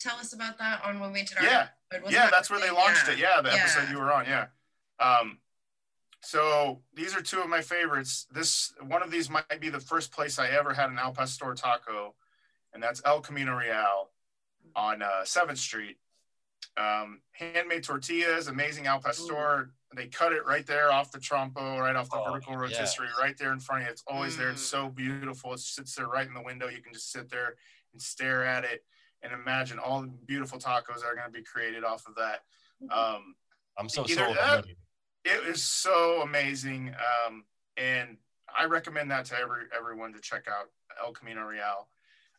[0.00, 2.12] tell us about that on when we did our Yeah, episode?
[2.12, 2.74] Yeah, that that's where they thing?
[2.74, 3.18] launched it.
[3.18, 3.56] Yeah, the Yeah.
[3.62, 4.24] episode you were on.
[4.26, 4.46] Yeah.
[4.98, 5.38] Um,
[6.20, 8.26] so these are two of my favorites.
[8.32, 11.54] This one of these might be the first place I ever had an al pastor
[11.54, 12.16] taco,
[12.74, 14.10] and that's El Camino Real
[14.74, 15.98] on uh, Seventh Street.
[16.76, 19.70] Um, handmade tortillas, amazing al pastor.
[19.94, 22.58] They cut it right there off the trompo, right off the Oh, vertical yeah.
[22.60, 23.92] rotisserie, right there in front of you.
[23.92, 24.50] It's always there.
[24.50, 24.70] It's Mm.
[24.70, 25.54] so beautiful.
[25.54, 26.68] It sits there right in the window.
[26.68, 27.54] You can just sit there
[27.92, 28.84] and stare at it
[29.22, 32.44] and imagine all the beautiful tacos that are going to be created off of that.
[32.90, 33.36] Um,
[33.78, 34.36] I'm so sold.
[34.36, 34.66] that-
[35.24, 36.94] it is so amazing,
[37.26, 37.44] um,
[37.76, 38.18] and
[38.54, 40.70] I recommend that to every everyone to check out
[41.02, 41.88] El Camino Real.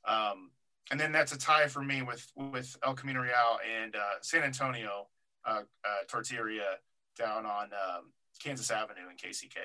[0.08, 0.52] Um,
[0.90, 4.44] and then that's a tie for me with with El Camino Real and uh, San
[4.44, 5.08] Antonio
[5.46, 6.78] uh, uh, Tortilleria
[7.18, 9.58] down on um, Kansas Avenue in KCK.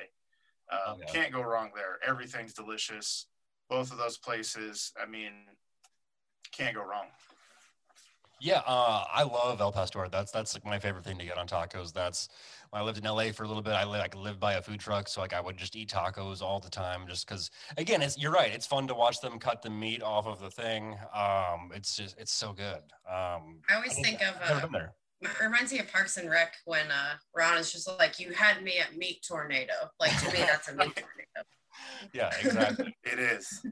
[0.70, 1.12] Um, Okay.
[1.12, 1.98] Can't go wrong there.
[2.07, 3.26] Everything's delicious.
[3.68, 4.92] Both of those places.
[5.00, 5.33] I mean,
[6.50, 7.07] can't go wrong.
[8.42, 10.05] Yeah, uh, I love El Pastor.
[10.11, 11.92] That's that's like my favorite thing to get on tacos.
[11.92, 12.28] That's
[12.70, 13.72] when I lived in LA for a little bit.
[13.74, 16.42] I li- like lived by a food truck, so like I would just eat tacos
[16.42, 17.52] all the time, just because.
[17.76, 18.52] Again, it's you're right.
[18.52, 20.96] It's fun to watch them cut the meat off of the thing.
[21.14, 22.83] Um, it's just it's so good.
[23.09, 24.92] Um, I always think of uh, there.
[25.20, 28.64] it reminds me of Parks and Rec when uh, Ron is just like, "You had
[28.64, 31.46] me at meat tornado." Like to me, that's a meat tornado.
[32.12, 32.96] Yeah, exactly.
[33.05, 33.64] It is.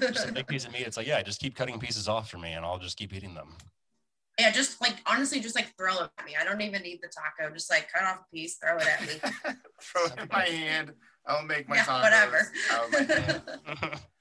[0.00, 0.84] just a big piece of meat.
[0.84, 3.32] It's like yeah, just keep cutting pieces off for me, and I'll just keep eating
[3.32, 3.56] them.
[4.38, 6.32] Yeah, just like honestly, just like throw it at me.
[6.38, 7.52] I don't even need the taco.
[7.52, 9.54] Just like cut off a piece, throw it at me.
[9.80, 10.92] Throw it in my hand.
[11.26, 12.02] I'll make my yeah, tacos.
[12.02, 12.52] whatever.
[12.70, 13.42] I'll make them.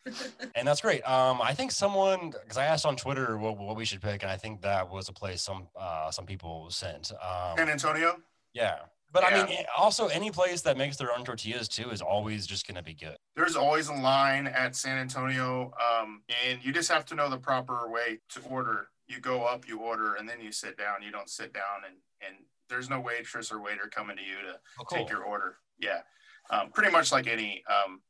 [0.55, 1.07] and that's great.
[1.07, 4.31] Um, I think someone because I asked on Twitter what, what we should pick, and
[4.31, 7.11] I think that was a place some uh, some people sent.
[7.11, 8.17] Um, San Antonio.
[8.53, 8.79] yeah,
[9.11, 12.45] but I mean, eh, also any place that makes their own tortillas too is always
[12.45, 13.17] just gonna be good.
[13.35, 17.37] There's always a line at San Antonio, um, and you just have to know the
[17.37, 18.89] proper way to order.
[19.07, 21.03] You go up, you order, and then you sit down.
[21.03, 24.59] You don't sit down, and and there's no waitress or waiter coming to you to
[24.79, 25.57] Oh, take your order.
[25.79, 26.01] Yeah,
[26.49, 28.01] um, pretty much like any um,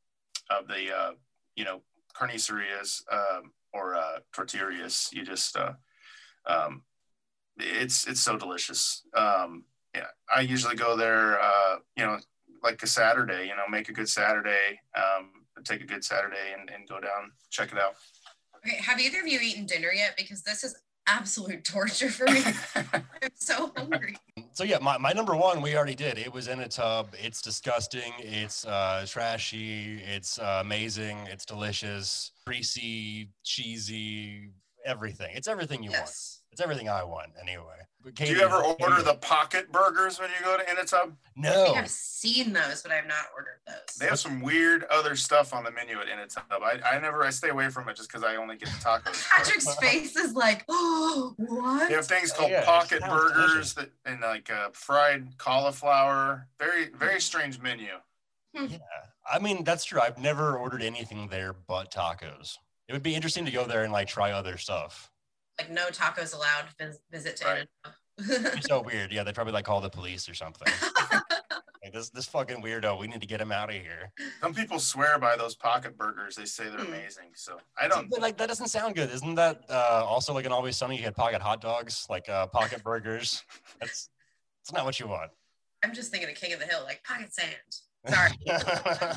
[0.50, 1.10] of the uh,
[1.54, 1.82] you know
[2.18, 5.12] carnicerias um, or uh, tortillerias.
[5.12, 5.72] You just uh,
[6.46, 6.82] um,
[7.58, 9.02] it's it's so delicious.
[9.14, 11.40] Um, yeah, I usually go there.
[11.40, 12.18] Uh, you know,
[12.62, 13.44] like a Saturday.
[13.48, 14.80] You know, make a good Saturday.
[14.96, 15.30] Um,
[15.64, 17.94] take a good Saturday and, and go down check it out.
[18.66, 20.16] Okay, have either of you eaten dinner yet?
[20.16, 20.74] Because this is
[21.06, 22.42] absolute torture for me.
[22.74, 24.16] I'm so hungry.
[24.54, 26.18] So yeah, my, my number one we already did.
[26.18, 27.14] It was in a tub.
[27.22, 28.12] It's disgusting.
[28.18, 30.00] It's uh, trashy.
[30.04, 31.16] It's uh, amazing.
[31.30, 32.32] It's delicious.
[32.44, 34.50] Greasy, cheesy,
[34.84, 35.30] everything.
[35.32, 36.02] It's everything you want.
[36.50, 37.86] It's everything I want anyway.
[38.06, 41.10] But Do you ever order Katie- the pocket burgers when you go to Initub?
[41.10, 41.64] I No.
[41.64, 43.96] think I've seen those, but I've not ordered those.
[43.98, 46.44] They have some weird other stuff on the menu at Initub.
[46.62, 49.28] I, I never I stay away from it just because I only get the tacos.
[49.28, 51.88] Patrick's face is like, oh, what?
[51.88, 56.46] They have things called Yeah, pocket burgers that and like uh, fried cauliflower.
[56.60, 57.88] Very very strange menu.
[58.52, 58.68] Yeah,
[59.28, 60.00] I mean that's true.
[60.00, 62.56] I've never ordered anything there but tacos.
[62.86, 65.10] It would be interesting to go there and like try other stuff.
[65.58, 66.66] Like no tacos allowed.
[66.78, 67.66] Vis- visit to Right.
[68.18, 69.12] It'd be so weird.
[69.12, 70.72] Yeah, they'd probably like call the police or something.
[71.82, 72.98] like this this fucking weirdo.
[72.98, 74.12] We need to get him out of here.
[74.40, 76.36] Some people swear by those pocket burgers.
[76.36, 76.92] They say they're Hmm.
[76.92, 77.30] amazing.
[77.34, 78.08] So I don't.
[78.10, 79.10] But, like that doesn't sound good.
[79.10, 80.96] Isn't that uh, also like an Always Sunny?
[80.96, 83.42] You had pocket hot dogs, like uh, pocket burgers.
[83.80, 84.08] That's
[84.62, 85.30] that's not what you want.
[85.84, 87.54] I'm just thinking of King of the Hill, like pocket sand.
[88.08, 88.30] Sorry.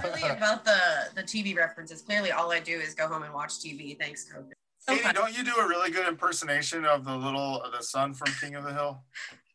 [0.03, 0.79] Really about the
[1.15, 2.01] the TV references.
[2.03, 3.97] Clearly, all I do is go home and watch TV.
[3.97, 4.51] Thanks, COVID.
[4.79, 5.13] So Katie, fun.
[5.15, 8.63] don't you do a really good impersonation of the little the son from King of
[8.63, 9.03] the Hill?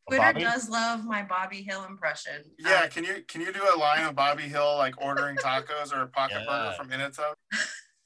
[0.06, 0.42] Twitter Bobby?
[0.42, 2.44] does love my Bobby Hill impression.
[2.58, 5.92] Yeah, Um, can you can you do a line of Bobby Hill like ordering tacos
[5.94, 6.58] or a pocket Yeah.
[6.58, 7.34] burger from Inatub?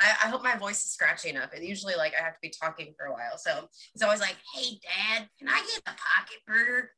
[0.00, 1.52] I, I hope my voice is scratchy enough.
[1.54, 3.36] And usually, like, I have to be talking for a while.
[3.36, 6.92] So it's always like, hey, dad, can I get a pocket burger?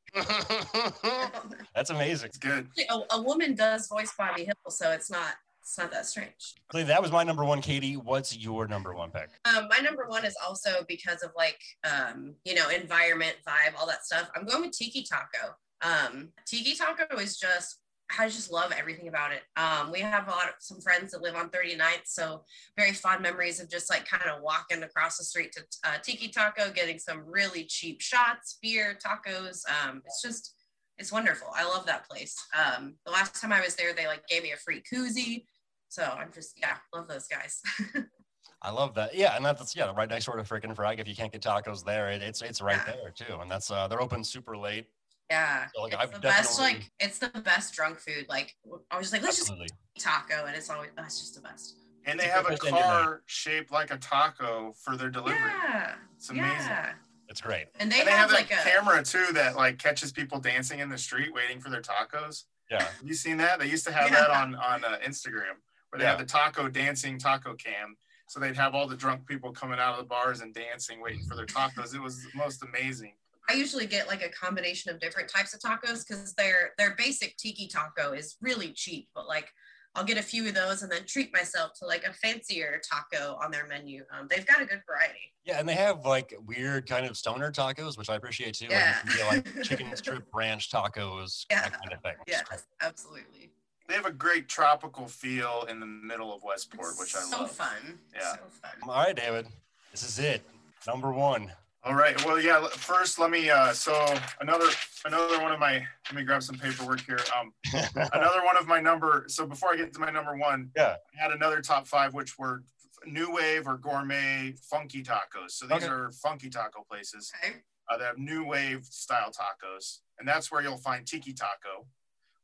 [1.75, 2.29] That's amazing.
[2.29, 2.69] It's good.
[2.91, 5.35] a, a woman does voice Bobby Hill, so it's not
[5.69, 6.55] it's not that strange.
[6.73, 7.99] That was my number one, Katie.
[7.99, 9.29] What's your number one pick?
[9.45, 13.87] Um, my number one is also because of like um, you know, environment, vibe, all
[13.87, 14.31] that stuff.
[14.35, 15.55] I'm going with Tiki Taco.
[15.83, 17.81] Um, Tiki Taco is just
[18.19, 19.43] I just love everything about it.
[19.61, 22.45] Um, we have a lot of some friends that live on 39th, so
[22.79, 26.29] very fond memories of just like kind of walking across the street to uh, Tiki
[26.29, 29.61] Taco, getting some really cheap shots, beer, tacos.
[29.69, 30.55] Um, it's just
[30.97, 31.49] it's wonderful.
[31.55, 32.35] I love that place.
[32.57, 35.45] Um, the last time I was there, they like gave me a free koozie.
[35.89, 37.61] So I'm just yeah, love those guys.
[38.63, 39.15] I love that.
[39.15, 40.99] Yeah, and that's yeah, right next door to Fric & Frac.
[40.99, 42.95] If you can't get tacos there, it, it's it's right Yeah.
[42.95, 43.41] there too.
[43.41, 44.87] And that's uh they're open super late.
[45.31, 46.59] Yeah, So, like, it's I've the best.
[46.59, 48.25] Like, it's the best drunk food.
[48.31, 48.57] Like,
[48.91, 49.69] I was just like, let's just Absolutely.
[49.95, 51.77] eat taco, and it's always that's just the best.
[52.07, 54.73] And they a have a good place to end your car shaped like a taco
[54.83, 55.37] for their delivery.
[55.69, 56.49] Yeah, It's amazing.
[56.71, 56.93] yeah.
[57.29, 57.67] It's great.
[57.79, 60.41] And they, And they have, have, like that a camera too that like catches people
[60.41, 62.45] dancing in the street waiting for their tacos.
[62.71, 62.85] Yeah.
[62.85, 63.59] Have you seen that?
[63.59, 64.21] They used to have Yeah.
[64.23, 65.57] that on on uh, Instagram
[65.91, 66.11] where they Yeah.
[66.17, 67.97] had the taco dancing taco cam.
[68.29, 71.25] So they'd have all the drunk people coming out of the bars and dancing, waiting
[71.27, 71.95] for their tacos.
[71.95, 73.15] It was most amazing.
[73.49, 77.37] I usually get like a combination of different types of tacos because their their basic
[77.39, 79.51] tiki taco is really cheap, but like
[79.95, 83.39] I'll get a few of those and then treat myself to like a fancier taco
[83.43, 84.05] on their menu.
[84.13, 85.33] Um, they've got a good variety.
[85.45, 88.67] Yeah, and they have like weird kind of stoner tacos, which I appreciate too.
[88.69, 88.99] Yeah.
[89.03, 91.63] Like, you can get, like chicken strip ranch tacos, Yeah.
[91.63, 92.17] that kind of thing.
[92.27, 92.45] Yes,
[92.83, 93.51] absolutely.
[93.89, 97.29] They have a great tropical feel in the middle of Westport, which I love.
[97.31, 97.51] so love.
[97.53, 97.99] fun.
[98.15, 98.33] Yeah.
[98.35, 98.71] So fun.
[98.91, 99.47] All right, David.
[99.93, 100.43] This is it.
[100.87, 101.51] Number one.
[101.85, 102.23] All right.
[102.27, 102.67] Well, yeah.
[102.69, 103.49] First, let me.
[103.49, 104.67] Uh, so another
[105.07, 105.75] another one of my.
[106.07, 107.21] Let me grab some paperwork here.
[107.39, 107.53] Um,
[108.13, 109.25] another one of my number.
[109.29, 110.97] So before I get to my number one, Yeah.
[111.19, 112.63] I had another top five, which were
[113.07, 115.53] new wave or gourmet funky tacos.
[115.53, 115.87] So these Okay.
[115.87, 117.33] are funky taco places.
[117.43, 117.55] Okay.
[117.89, 121.87] Uh, they have new wave style tacos, and that's where you'll find Tiki Taco,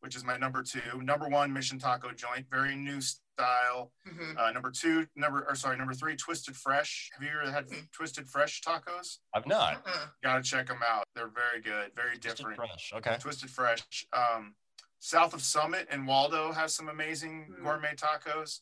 [0.04, 1.00] which is my number two.
[1.00, 3.90] Number one, Mission Taco Joint, very new style.
[4.06, 4.36] Mhm.
[4.38, 7.08] Uh, number two, number or sorry, number three, Twisted Fresh.
[7.14, 9.20] Have you ever had Twisted Fresh tacos?
[9.32, 9.76] I've not.
[9.86, 10.06] Uh-uh.
[10.22, 11.04] Gotta check them out.
[11.14, 12.58] They're very good, very Just different.
[12.58, 12.92] fresh.
[12.94, 13.16] Okay.
[13.18, 14.04] Twisted Fresh.
[14.12, 14.54] Um,
[14.98, 17.62] south of Summit and Waldo has some amazing Mm.
[17.64, 18.60] gourmet tacos,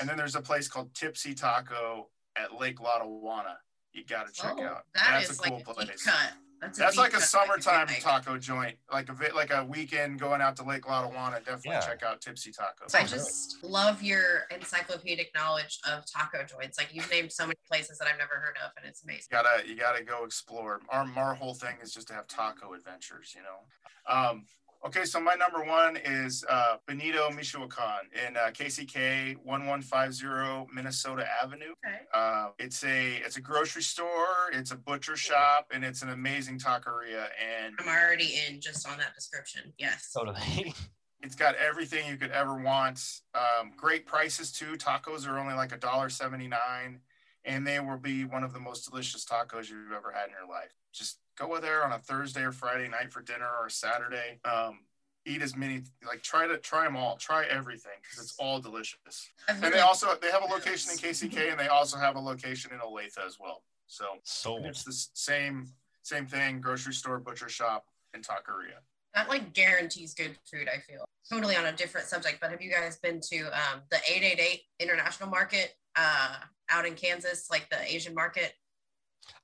[0.00, 3.58] and then there's a place called Tipsy Taco at Lake Lotawana.
[3.92, 4.86] You gotta check Oh, out.
[4.94, 6.04] that That's is a cool like a deep place.
[6.04, 6.32] cut.
[6.60, 8.00] That's, a That's like a summertime like.
[8.00, 11.36] taco joint, like a bit like a weekend going out to Lake Lotawana.
[11.38, 11.80] Definitely Yeah.
[11.80, 12.86] check out Tipsy Taco.
[12.88, 16.76] So I just love your encyclopedic knowledge of taco joints.
[16.78, 19.26] Like you've named so many places that I've never heard of, and it's amazing.
[19.30, 20.80] You gotta you gotta go explore.
[20.88, 24.12] Our our whole thing is just to have taco adventures, you know.
[24.12, 24.46] Um,
[24.86, 30.14] okay, so my number one is uh, Benito Michoacan in uh, KCK one one five
[30.14, 31.72] zero Minnesota Avenue.
[31.84, 31.98] Okay.
[32.12, 36.58] Uh, it's a it's a grocery store, it's a butcher shop, and it's an amazing
[36.58, 37.26] taqueria.
[37.38, 39.72] And I'm already in just on that description.
[39.78, 40.12] Yes.
[40.16, 40.74] Totally.
[41.20, 43.00] It's got everything you could ever want.
[43.34, 44.76] Um, great prices too.
[44.76, 47.00] Tacos are only like a dollar seventy nine,
[47.44, 50.48] and they will be one of the most delicious tacos you've ever had in your
[50.48, 50.72] life.
[50.92, 54.40] Just go there on a Thursday or Friday night for dinner or a Saturday.
[54.44, 54.80] Um,
[55.26, 57.16] eat as many like try to try them all.
[57.16, 59.28] Try everything because it's all delicious.
[59.48, 62.72] And they also they have a location in KCK and they also have a location
[62.72, 63.62] in Olathe as well.
[63.86, 64.66] So Sold.
[64.66, 65.68] it's the same
[66.02, 66.60] same thing.
[66.60, 68.80] Grocery store, butcher shop, and taqueria.
[69.14, 70.68] that like guarantees good food.
[70.68, 73.98] I feel totally on a different subject, but have you guys been to um, the
[74.08, 76.36] 888 International Market uh,
[76.70, 78.54] out in Kansas, like the Asian market?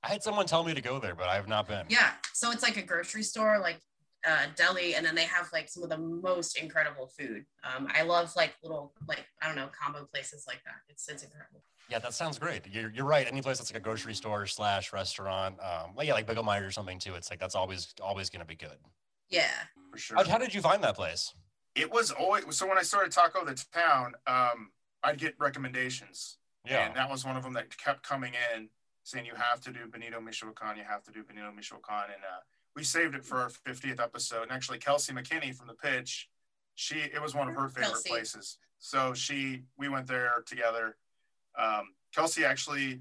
[0.03, 1.85] I had someone tell me to go there, but I have not been.
[1.89, 2.11] Yeah.
[2.33, 3.79] So it's like a grocery store, like
[4.27, 7.45] uh, deli, and then they have like some of the most incredible food.
[7.63, 10.75] Um, I love like little like I don't know combo places like that.
[10.89, 11.63] It's it's incredible.
[11.89, 12.63] Yeah, that sounds great.
[12.65, 13.27] You're, you're right.
[13.27, 16.71] Any place that's like a grocery store slash restaurant, um, well, yeah, like Bichelmeyer or
[16.71, 17.13] something too.
[17.13, 18.77] It's like that's always always going to be good.
[19.29, 19.51] Yeah.
[19.91, 20.17] For sure.
[20.17, 21.33] How, how did you find that place?
[21.75, 24.71] it was always so when I started Taco the Town, um,
[25.03, 26.37] I'd get recommendations.
[26.65, 26.87] Yeah.
[26.87, 28.69] And that was one of them that kept coming in
[29.05, 32.05] saying you have to do Benito Michoacan, you have to do Benito Michoacan.
[32.05, 32.41] And uh,
[32.75, 34.43] we saved it for our 50th episode.
[34.43, 36.27] And actually Kelsey McKinney from the pitch,
[36.73, 38.09] she it was one of her favorite Kelsey.
[38.09, 38.57] places.
[38.79, 40.97] So she we went there together.
[41.57, 42.99] Um, Kelsey actually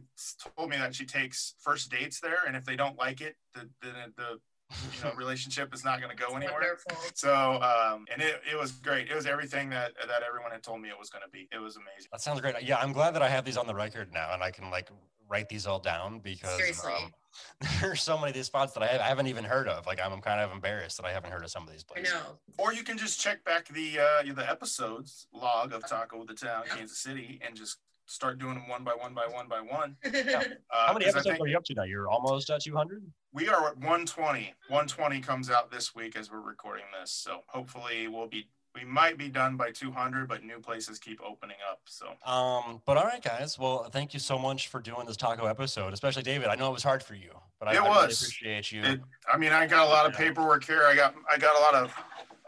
[0.56, 3.68] told me that she takes first dates there, and if they don't like it, the
[3.80, 4.40] the, the
[4.70, 6.54] you know relationship is not going to go anywhere.
[6.60, 6.96] Wonderful.
[7.14, 9.10] So um, and it, it was great.
[9.10, 11.48] It was everything that that everyone had told me it was going to be.
[11.50, 12.08] It was amazing.
[12.12, 12.54] That sounds great.
[12.62, 14.90] Yeah, I'm glad that I have these on the record now, and I can like
[15.28, 17.12] write these all down because um,
[17.80, 19.86] there's so many of these spots that I, have, I haven't even heard of.
[19.86, 22.12] Like I'm kind of embarrassed that I haven't heard of some of these places.
[22.12, 22.30] I places.
[22.58, 22.64] know.
[22.64, 26.34] Or you can just check back the uh, the episodes log of Taco with the
[26.34, 26.76] Town, Yeah.
[26.76, 29.96] Kansas City, and just start doing them one by one by one by one.
[30.04, 31.84] Uh, How many 'cause I episodes think are you up to now?
[31.84, 33.02] You're almost at 200.
[33.32, 34.52] We are at 120.
[34.68, 38.48] 120 comes out this week as we're recording this, so hopefully we'll be.
[38.74, 41.80] We might be done by 200, but new places keep opening up.
[41.86, 43.56] So Um, but all right, guys.
[43.58, 46.48] Well, thank you so much for doing this taco episode, especially David.
[46.48, 48.82] I know it was hard for you, but I, It I really appreciate you.
[48.82, 49.00] It,
[49.32, 50.82] I mean, I got a lot of paperwork here.
[50.86, 51.94] I got I got a lot of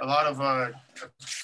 [0.01, 0.71] a lot of uh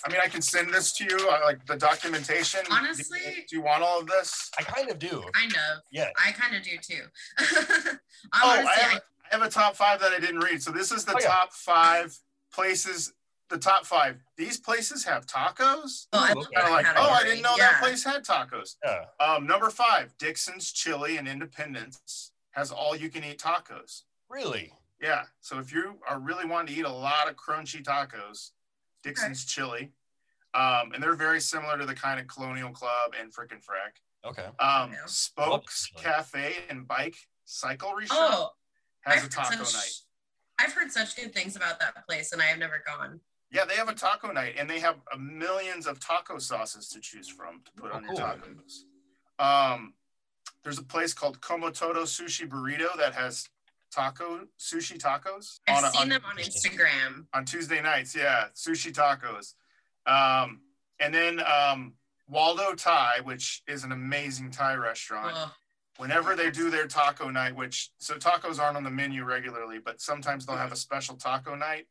[0.04, 2.60] I mean, I can send this to you, uh, like the documentation.
[2.64, 4.50] Do you- Honestly- do you want all of this?
[4.58, 5.22] I kind of do.
[5.32, 5.82] kind of.
[5.92, 6.10] Yeah.
[6.22, 7.04] I kind of do too.
[8.34, 9.02] Oh, Honestly, I I, have,
[9.32, 10.62] I have a top five that I didn't read.
[10.62, 11.26] So this is the Oh, yeah.
[11.26, 12.16] top five
[12.52, 13.12] places.
[13.52, 14.16] The top five.
[14.38, 16.06] These places have tacos.
[16.14, 16.54] oh, I Ooh, okay.
[16.54, 17.72] Kind of like, oh, I didn't know yeah.
[17.72, 18.76] that place had tacos.
[18.82, 19.04] Yeah.
[19.24, 24.04] Um, number five, Dixon's Chili in Independence has all you can eat tacos.
[24.30, 24.72] Really?
[25.02, 25.24] Yeah.
[25.42, 28.52] So if you are really wanting to eat a lot of crunchy tacos,
[29.02, 29.92] Dixon's Chili.
[30.54, 34.00] Um, and they're very similar to the kind of Colonial Club and Fric & Frac.
[34.30, 34.46] Okay.
[34.60, 35.04] Um, Yeah.
[35.04, 38.50] Spokes Cafe and Bike Cycle Reshop Oh,
[39.02, 39.92] has I've a taco such- night.
[40.58, 43.20] I've heard such good things about that place, and I have never gone.
[43.52, 47.00] Yeah, they have a taco night, and they have uh, millions of taco sauces to
[47.00, 48.84] choose from to put Oh, on your tacos.
[49.38, 49.92] Um,
[50.64, 53.48] there's a place called Komotodo Sushi Burrito that has
[53.90, 57.26] taco sushi tacos I've a- seen them on Instagram.
[57.34, 58.14] on Tuesday nights.
[58.16, 59.54] Yeah, sushi tacos.
[60.10, 60.62] Um,
[60.98, 61.92] and then um,
[62.28, 65.34] Waldo Thai, which is an amazing Thai restaurant.
[65.36, 65.52] Oh,
[65.98, 70.00] Whenever they do their taco night, which so tacos aren't on the menu regularly, but
[70.00, 71.86] sometimes they'll have a special taco night.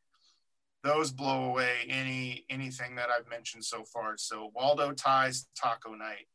[0.84, 4.18] Those blow away any anything that I've mentioned so far.
[4.18, 6.28] So Waldo Thai's taco night.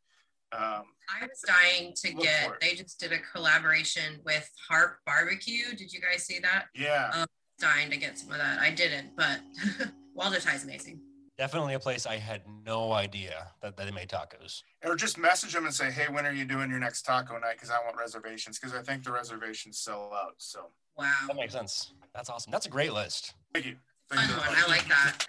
[0.53, 0.85] Um,
[1.21, 2.61] I was dying to get.
[2.61, 5.75] They just did a collaboration with Harp Barbecue.
[5.77, 6.67] Did you guys see that?
[6.75, 7.25] yeah,
[7.59, 8.61] Dying to get some of that.
[8.61, 9.41] I didn't, but
[10.15, 11.01] Waldo Thai is amazing.
[11.39, 14.63] Definitely a place I had no idea that, that they made tacos.
[14.85, 17.55] or just message them and say, "Hey, when are you doing your next taco night?
[17.55, 18.59] Because I want reservations.
[18.59, 21.93] Because I think the reservations sell out." So Wow, That makes sense.
[22.15, 22.51] That's awesome.
[22.51, 23.35] That's a great list.
[23.53, 23.77] thank you.
[24.11, 24.49] Fun one.
[24.49, 25.27] I like that.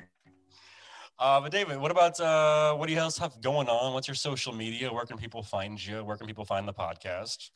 [1.20, 3.94] Uh, but David, what about uh, what do you else have going on?
[3.94, 4.94] What's your social media?
[4.94, 6.04] Where can people find you?
[6.04, 7.50] Where can people find the podcast?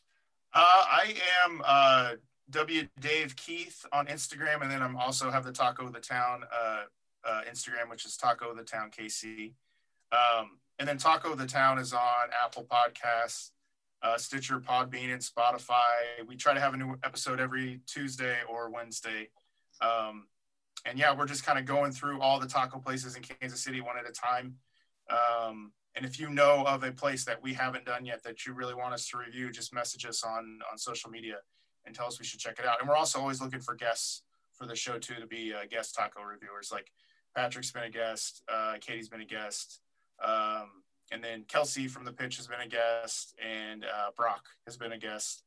[0.54, 1.16] Uh, I
[1.46, 2.12] am uh,
[2.50, 6.44] W Dave Keith on Instagram, and then I'm also have the Taco of the Town
[6.52, 6.84] uh,
[7.24, 9.54] uh, Instagram, which is Taco of the Town KC.
[10.12, 13.52] Um, and then Taco of the Town is on Apple Podcasts,
[14.02, 16.26] uh, Stitcher, Podbean, and Spotify.
[16.28, 19.30] We try to have a new episode every Tuesday or Wednesday.
[19.82, 20.26] Um,
[20.86, 23.82] and yeah, we're just kind of going through all the taco places in Kansas City
[23.82, 24.56] one at a time.
[25.10, 28.54] Um, and if you know of a place that we haven't done yet that you
[28.54, 31.38] really want us to review, just message us on on social media
[31.86, 32.80] and tell us we should check it out.
[32.80, 34.24] And we're also always looking for guests
[34.54, 36.72] for the show too to be uh, guest taco reviewers.
[36.72, 36.92] Like
[37.36, 39.82] Patrick's been a guest, uh, Katie's been a guest,
[40.24, 44.78] um, and then Kelsey from the pitch has been a guest, and uh, Brock has
[44.78, 45.44] been a guest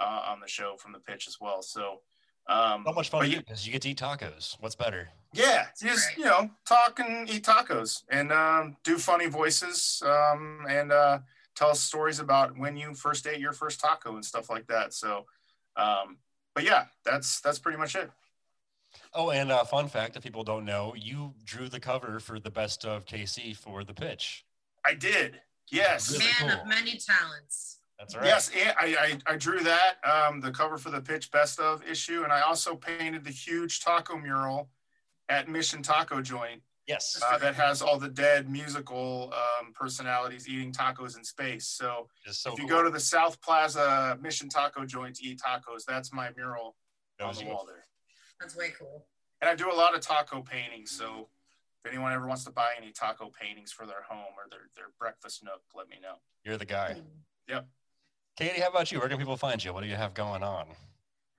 [0.00, 1.62] uh, on the show from the pitch as well.
[1.62, 2.00] So.
[2.48, 4.56] Um, So much fun but you- because you get to eat tacos.
[4.60, 5.10] What's better?
[5.32, 6.18] yeah, just Right.
[6.18, 11.20] you know, talk and eat tacos and um, do funny voices um, and uh,
[11.54, 14.92] tell us stories about when you first ate your first taco and stuff like that.
[14.92, 15.26] So,
[15.76, 16.18] um,
[16.54, 18.10] but yeah, that's that's pretty much it.
[19.14, 22.50] Oh, and uh, fun fact: if people don't know, you drew the cover for the
[22.50, 24.44] best of KC for the pitch.
[24.84, 25.40] I did.
[25.70, 26.10] Yes.
[26.10, 26.60] Really Man cool.
[26.62, 27.78] of many talents.
[28.00, 28.24] That's right.
[28.24, 31.84] Yes, and I, I, I drew that, um, the cover for the pitch best of
[31.84, 34.70] issue, and I also painted the huge taco mural
[35.28, 37.22] at Mission Taco Joint Yes.
[37.24, 41.66] uh, that has all the dead musical um, personalities eating tacos in space.
[41.68, 42.78] So so if you cool.
[42.78, 46.74] go to the South Plaza Mission Taco Joint to eat tacos, that's my mural
[47.18, 47.84] That on the wall there.
[48.40, 49.04] That's way cool.
[49.40, 50.90] And I do a lot of taco paintings.
[50.90, 51.28] So
[51.84, 54.88] if anyone ever wants to buy any taco paintings for their home or their, their
[54.98, 56.14] breakfast nook, let me know.
[56.44, 56.96] You're the guy.
[57.48, 57.68] Yep.
[58.40, 58.98] Katie, how about you?
[58.98, 59.74] Where can people find you?
[59.74, 60.66] What do you have going on?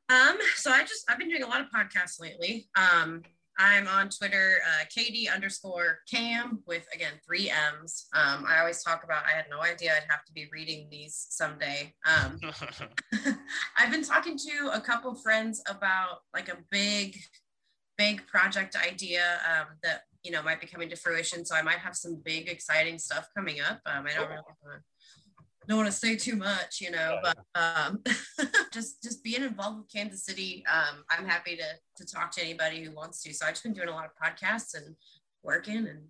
[0.10, 2.68] Um, so I just I've been doing a lot of podcasts lately.
[2.76, 3.24] Um,
[3.58, 8.06] I'm on Twitter, uh, KD underscore Cam with again three M's.
[8.14, 11.26] Um, I always talk about I had no idea I'd have to be reading these
[11.32, 11.91] someday.
[12.06, 12.39] Um,
[13.80, 17.18] I've been talking to a couple friends about like a big,
[17.97, 21.45] big project idea um, that you know might be coming to fruition.
[21.45, 23.80] So I might have some big, exciting stuff coming up.
[23.88, 24.91] Um, I don't really want to
[25.72, 28.04] don't want to say too much, you know, but um,
[28.74, 31.64] just just being involved with Kansas City, um, I'm happy to
[31.96, 33.34] to talk to anybody who wants to.
[33.34, 34.96] So I've just been doing a lot of podcasts and
[35.44, 36.02] working, and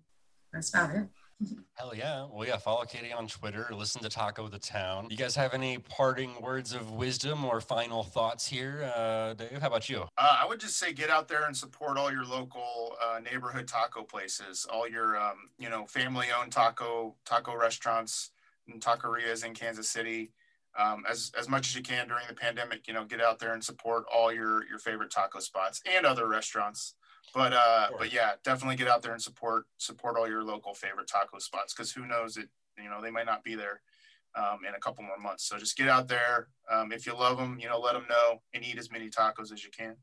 [0.52, 1.06] that's about it.
[1.74, 2.26] Hell yeah.
[2.30, 3.68] Well, yeah, follow Katie on Twitter.
[3.72, 5.06] Listen to Taco the Town.
[5.10, 8.90] You guys have any parting words of wisdom or final thoughts here?
[8.94, 10.02] Uh, Dave, how about you?
[10.18, 13.68] Uh, I would just say get out there and support all your local uh, neighborhood
[13.68, 18.30] taco places, all your um, you know family-owned taco taco restaurants
[18.68, 20.32] and taquerias in Kansas City.
[20.78, 23.52] Um, as as much as you can during the pandemic, you know, get out there
[23.52, 26.94] and support all your your favorite taco spots and other restaurants.
[27.34, 31.08] But uh, but yeah, definitely get out there and support support all your local favorite
[31.08, 32.48] taco spots because who knows it,
[32.82, 33.82] you know, they might not be there
[34.34, 35.44] um, in a couple more months.
[35.44, 36.48] So just get out there.
[36.70, 39.52] Um, if you love them, you know, let them know and eat as many tacos
[39.52, 39.96] as you can.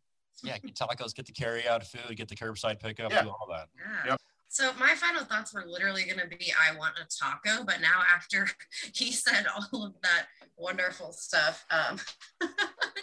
[0.44, 3.24] Yeah, get tacos, get the carry out food, get the curbside pickup, Yeah.
[3.24, 3.68] do all that.
[3.76, 4.12] Yeah.
[4.12, 4.22] Yep.
[4.52, 8.02] So my final thoughts were literally going to be, I want a taco, but now
[8.14, 8.48] after
[8.96, 10.26] he said all of that
[10.58, 12.00] wonderful stuff, um,
[12.42, 12.48] I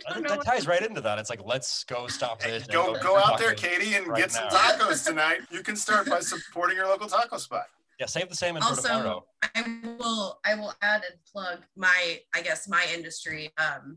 [0.08, 1.18] I think that ties right into that.
[1.18, 2.64] It's like, let's go stop this.
[2.64, 3.54] and go go out there.
[3.54, 4.56] Katie, and right get some now.
[4.56, 5.40] tacos tonight.
[5.50, 7.66] You can start by supporting your local taco spot.
[7.98, 9.08] Yeah, save the salmon for tomorrow.
[9.08, 13.96] also i will i will add and plug my i guess my industry um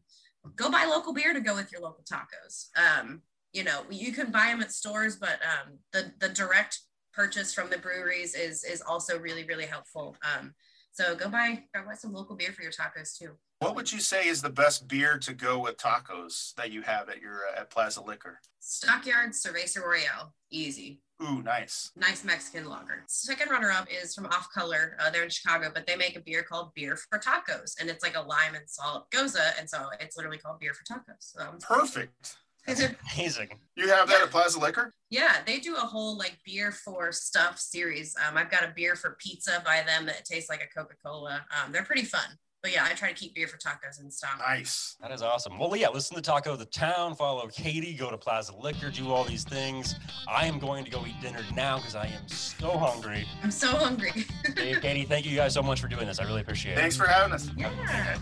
[0.55, 3.21] go buy local beer to go with your local tacos um
[3.51, 6.79] you know you can buy them at stores but um the the direct
[7.19, 10.53] purchase from the breweries is is also really really helpful um
[10.91, 13.99] so go buy go buy some local beer for your tacos too What would you
[13.99, 17.59] say is the best beer to go with tacos that you have at your uh,
[17.59, 18.39] at Plaza Liquor?
[18.61, 21.91] stockyard cerveza royale easy Ooh, nice.
[21.97, 23.03] nice Mexican lager.
[23.07, 24.95] Second runner up is from Off Color.
[24.99, 28.03] Uh, they're in Chicago, but they make a beer called Beer for Tacos, and it's
[28.07, 31.19] like a lime and salt gose, and so it's literally called Beer for Tacos.
[31.33, 32.37] So Perfect.
[33.15, 33.49] Amazing.
[33.75, 34.93] You have that at Plaza Liquor?
[35.09, 38.15] yeah, they do a whole like beer for stuff series.
[38.27, 41.45] Um, I've got a beer for pizza by them that tastes like a Coca Cola.
[41.55, 42.25] Um, they're pretty fun.
[42.61, 44.35] But yeah, I try to keep beer for tacos and stuff.
[44.39, 44.97] Nice.
[44.99, 45.57] That is awesome.
[45.57, 49.23] Well, yeah, listen to Taco the Town, follow Katie, go to Plaza Liquor, do all
[49.23, 49.95] these things.
[50.27, 53.25] I am going to go eat dinner now because I am so hungry.
[53.41, 54.25] I'm so hungry.
[54.55, 56.19] Dave, Katie, thank you guys so much for doing this.
[56.19, 56.79] I really appreciate it.
[56.79, 57.49] Thanks for having us.
[57.55, 58.17] yeah.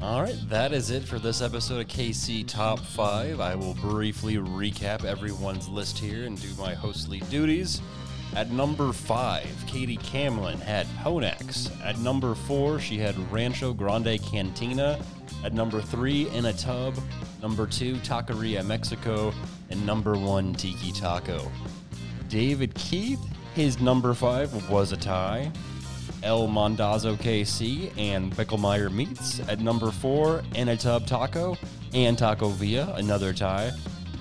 [0.00, 3.40] All right, that is it for this episode of KC Top 5.
[3.40, 7.82] I will briefly recap everyone's list here and do my hostly duties.
[8.36, 11.68] At number 5, Katie Camlin had Ponak's.
[11.82, 15.00] At number 4, she had Rancho Grande Cantina.
[15.42, 16.94] At number 3, In a Tub.
[17.42, 19.34] Number 2, Taqueria Mexico.
[19.70, 21.50] And number 1, Tiki Taco.
[22.28, 23.20] David Keith,
[23.56, 25.50] his number 5 was a tie.
[26.22, 31.56] El Mondazo KC and Bichelmeyer Meats at number four, and a Tub Taco
[31.94, 33.70] and Taco Via, another tie.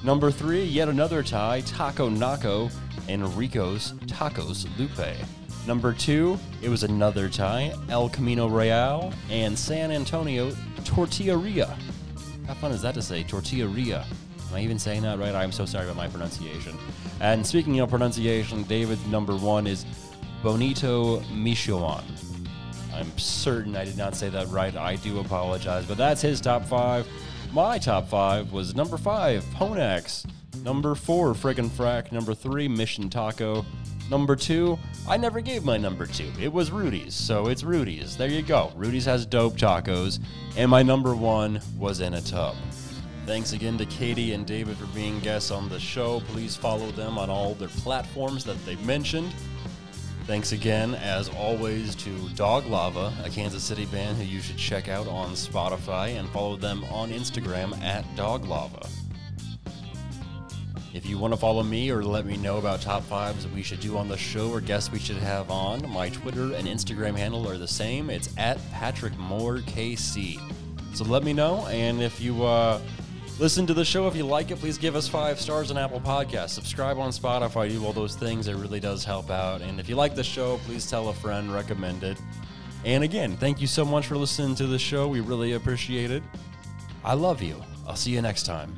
[0.04, 2.70] Number three, yet another tie, Taco Naco
[3.10, 5.18] and Rico's Tacos Lupe.
[5.66, 10.52] Number two, it was another tie, El Camino Real and San Antonio
[10.84, 11.78] Tortilleria.
[12.48, 13.24] How fun is that to say?
[13.24, 14.06] Tortilleria.
[14.50, 15.36] Am I even saying that right?
[15.36, 16.78] I'm so sorry about my pronunciation.
[17.20, 19.86] And speaking of pronunciation, David's number one is
[20.44, 22.06] Bonito Michoacan.
[22.94, 24.76] I'm certain I did not say that right.
[24.76, 27.08] I do apologize, but that's his top five.
[27.54, 30.26] My top five was number five, Ponak's.
[30.64, 32.12] Number four, Fric & Frac.
[32.12, 33.66] Number three, Mission Taco.
[34.10, 36.32] Number two, I never gave my number two.
[36.40, 38.16] It was Rudy's, so it's Rudy's.
[38.16, 38.72] There you go.
[38.76, 40.20] Rudy's has dope tacos.
[40.56, 42.56] And my number one was in a tub.
[43.26, 46.22] Thanks again to Katie and David for being guests on the show.
[46.30, 49.34] Please follow them on all their platforms that they mentioned.
[50.28, 54.90] Thanks again, as always, to Dog Lava, a Kansas City band who you should check
[54.90, 58.86] out on Spotify and follow them on Instagram at Dog Lava.
[60.94, 63.80] If you want to follow me or let me know about top fives we should
[63.80, 67.48] do on the show or guests we should have on, my Twitter and Instagram handle
[67.50, 68.10] are the same.
[68.10, 70.42] It's at Patrick Moore KC.
[70.94, 72.82] So let me know, and if you uh,
[73.40, 76.02] listen to the show, if you like it, please give us five stars on Apple
[76.02, 76.50] Podcasts.
[76.50, 78.48] Subscribe on Spotify, do all those things.
[78.48, 79.62] It really does help out.
[79.62, 82.18] And if you like the show, please tell a friend, recommend it.
[82.86, 85.08] And again, thank you so much for listening to the show.
[85.08, 86.24] We really appreciate it.
[87.04, 87.62] I love you.
[87.88, 88.78] I'll see you next time.